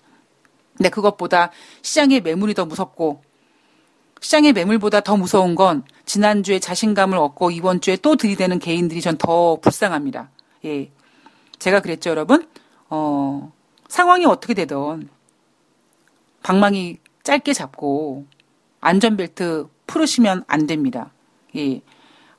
근데 0.77 0.88
그것보다 0.88 1.51
시장의 1.83 2.23
매물이 2.23 2.55
더 2.55 2.64
무섭고 2.64 3.23
시장의 4.20 4.55
매물보다 4.55 5.03
더 5.03 5.18
무서운 5.18 5.55
건 5.55 5.85
지난주에 6.07 6.61
자신감을 6.61 7.18
얻고 7.18 7.51
이번 7.51 7.83
주에 7.83 7.97
또 7.97 8.16
들이대는 8.16 8.59
개인들이 8.61 9.03
전 9.03 9.18
더 9.18 9.59
불쌍합니다. 9.61 10.31
예. 10.64 10.90
제가 11.59 11.81
그랬죠, 11.81 12.09
여러분. 12.09 12.49
어, 12.88 13.53
상황이 13.88 14.25
어떻게 14.25 14.55
되든 14.55 15.11
방망이 16.42 16.99
짧게 17.23 17.53
잡고 17.53 18.27
안전벨트 18.85 19.66
풀으시면 19.87 20.44
안 20.47 20.66
됩니다. 20.66 21.11
예. 21.57 21.81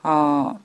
어, 0.03 0.59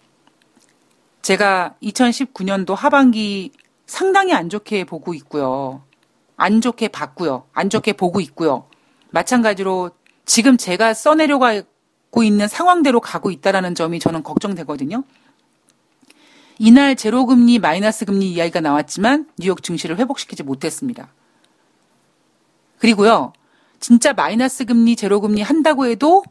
제가 1.22 1.74
2019년도 1.82 2.74
하반기 2.74 3.50
상당히 3.86 4.34
안 4.34 4.50
좋게 4.50 4.84
보고 4.84 5.14
있고요. 5.14 5.82
안 6.36 6.60
좋게 6.60 6.88
봤고요. 6.88 7.44
안 7.54 7.70
좋게 7.70 7.94
보고 7.94 8.20
있고요. 8.20 8.66
마찬가지로 9.10 9.90
지금 10.26 10.58
제가 10.58 10.92
써내려가고 10.92 12.22
있는 12.22 12.46
상황대로 12.46 13.00
가고 13.00 13.30
있다라는 13.30 13.74
점이 13.74 14.00
저는 14.00 14.22
걱정되거든요. 14.22 15.02
이날 16.58 16.94
제로금리, 16.94 17.58
마이너스 17.58 18.04
금리 18.04 18.30
이야기가 18.32 18.60
나왔지만 18.60 19.30
뉴욕 19.38 19.62
증시를 19.62 19.96
회복시키지 19.96 20.42
못했습니다. 20.42 21.08
그리고요, 22.78 23.32
진짜 23.80 24.12
마이너스 24.12 24.64
금리, 24.64 24.94
제로 24.94 25.20
금리 25.20 25.42
한다고 25.42 25.86
해도 25.86 26.22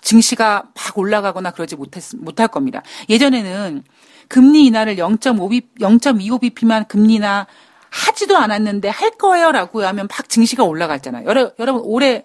증시가 0.00 0.70
막 0.74 0.96
올라가거나 0.96 1.50
그러지 1.50 1.76
못했, 1.76 2.02
못할 2.16 2.48
겁니다. 2.48 2.82
예전에는 3.08 3.82
금리 4.28 4.66
인하를 4.66 4.96
0.5B, 4.96 5.78
0.25bp만 5.80 6.86
금리 6.88 7.14
인하 7.14 7.46
하지도 7.90 8.36
않았는데 8.36 8.88
할 8.88 9.10
거예요 9.12 9.50
라고 9.50 9.84
하면 9.84 10.08
막 10.08 10.28
증시가 10.28 10.64
올라갔잖아요. 10.64 11.26
여러, 11.26 11.50
여러분 11.58 11.82
올해 11.84 12.24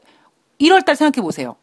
1월 0.62 0.86
달 0.86 0.96
생각해 0.96 1.24
보세요. 1.24 1.56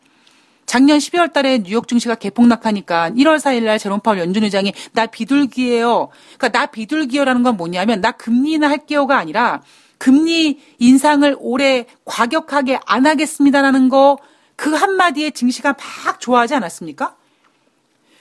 작년 0.66 0.99
12월 0.99 1.33
달에 1.33 1.59
뉴욕 1.64 1.88
증시가 1.88 2.14
개폭락하니까 2.14 3.11
1월 3.11 3.38
4일 3.38 3.64
날 3.64 3.79
제롬 3.79 4.01
파월 4.01 4.20
연준 4.20 4.44
의장이 4.44 4.73
나 4.92 5.07
비둘기예요. 5.07 6.11
그러니까 6.38 6.49
나 6.49 6.66
비둘기요라는 6.66 7.42
건 7.42 7.57
뭐냐면 7.57 8.01
나 8.01 8.12
금리 8.12 8.53
인하 8.53 8.68
할게요가 8.68 9.18
아니라 9.18 9.62
금리 10.01 10.59
인상을 10.79 11.37
올해 11.39 11.87
과격하게 12.05 12.81
안 12.87 13.07
하겠습니다라는 13.07 13.89
거 13.89 14.19
그 14.61 14.75
한마디에 14.75 15.31
증시가 15.31 15.75
막 16.05 16.21
좋아하지 16.21 16.55
않았습니까? 16.55 17.17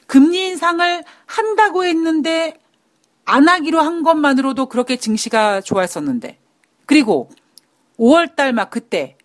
금리 0.07 0.47
인상을 0.47 1.03
한다고 1.25 1.83
했는데 1.83 2.57
안 3.25 3.49
하기로 3.49 3.81
한 3.81 4.03
것만으로도 4.03 4.67
그렇게 4.67 4.95
증시가 4.95 5.59
좋았었는데 5.59 6.39
그리고 6.85 7.29
5월 7.99 8.37
달 8.37 8.53
막 8.53 8.69
그때 8.69 9.17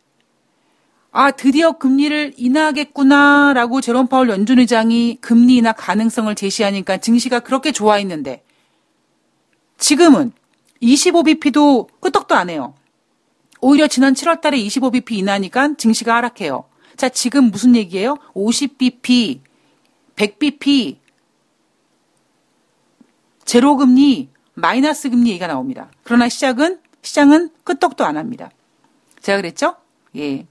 아, 1.12 1.31
드디어 1.31 1.79
금리를 1.79 2.35
인하하겠구나라고 2.37 3.81
제롬 3.81 4.09
파월 4.09 4.29
연준 4.29 4.59
의장이 4.59 5.19
금리 5.21 5.55
인하 5.59 5.73
가능성을 5.73 6.35
제시하니까 6.35 6.97
증시가 6.97 7.38
그렇게 7.38 7.71
좋아했는데 7.71 8.43
지금은 9.79 10.33
25bp도 10.85 11.88
끄떡도 12.01 12.35
안 12.35 12.51
해요. 12.51 12.75
오히려 13.61 13.87
지난 13.87 14.12
7월 14.14 14.40
달에 14.40 14.59
25bp 14.59 15.12
인하니까 15.12 15.75
증시가 15.77 16.16
하락해요. 16.16 16.64
자, 16.97 17.09
지금 17.09 17.51
무슨 17.51 17.75
얘기예요? 17.75 18.18
50bp, 18.35 19.40
100bp, 20.16 20.97
제로금리, 23.44 24.29
마이너스 24.55 25.11
금리 25.11 25.31
얘기가 25.31 25.47
나옵니다. 25.47 25.90
그러나 26.05 26.29
시작은, 26.29 26.79
시장은 27.03 27.51
끄떡도 27.64 28.05
안 28.05 28.16
합니다. 28.16 28.51
제가 29.20 29.38
그랬죠? 29.38 29.77
예. 30.16 30.47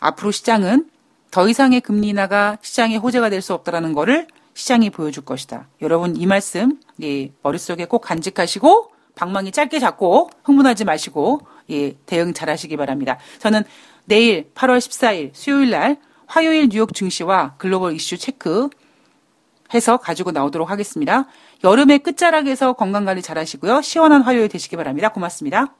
앞으로 0.00 0.30
시장은 0.30 0.88
더 1.30 1.48
이상의 1.48 1.80
금리 1.80 2.08
인하가 2.08 2.58
시장의 2.62 2.98
호재가 2.98 3.30
될 3.30 3.42
수 3.42 3.54
없다라는 3.54 3.92
것을 3.92 4.26
시장이 4.54 4.90
보여줄 4.90 5.24
것이다. 5.24 5.68
여러분 5.80 6.16
이 6.16 6.26
말씀 6.26 6.78
예, 7.02 7.32
머릿속에 7.42 7.86
꼭 7.86 8.00
간직하시고 8.00 8.90
방망이 9.14 9.52
짧게 9.52 9.78
잡고 9.78 10.30
흥분하지 10.44 10.84
마시고 10.84 11.40
예, 11.70 11.92
대응 12.06 12.32
잘 12.32 12.50
하시기 12.50 12.76
바랍니다. 12.76 13.18
저는 13.38 13.62
내일 14.04 14.50
8월 14.54 14.78
14일 14.78 15.30
수요일 15.32 15.70
날 15.70 15.96
화요일 16.26 16.68
뉴욕 16.68 16.92
증시와 16.94 17.54
글로벌 17.58 17.94
이슈 17.94 18.16
체크 18.16 18.68
해서 19.74 19.96
가지고 19.96 20.32
나오도록 20.32 20.70
하겠습니다. 20.70 21.26
여름의 21.64 22.00
끝자락에서 22.00 22.74
건강관리 22.74 23.22
잘 23.22 23.38
하시고요. 23.38 23.82
시원한 23.82 24.22
화요일 24.22 24.48
되시기 24.48 24.76
바랍니다. 24.76 25.08
고맙습니다. 25.10 25.74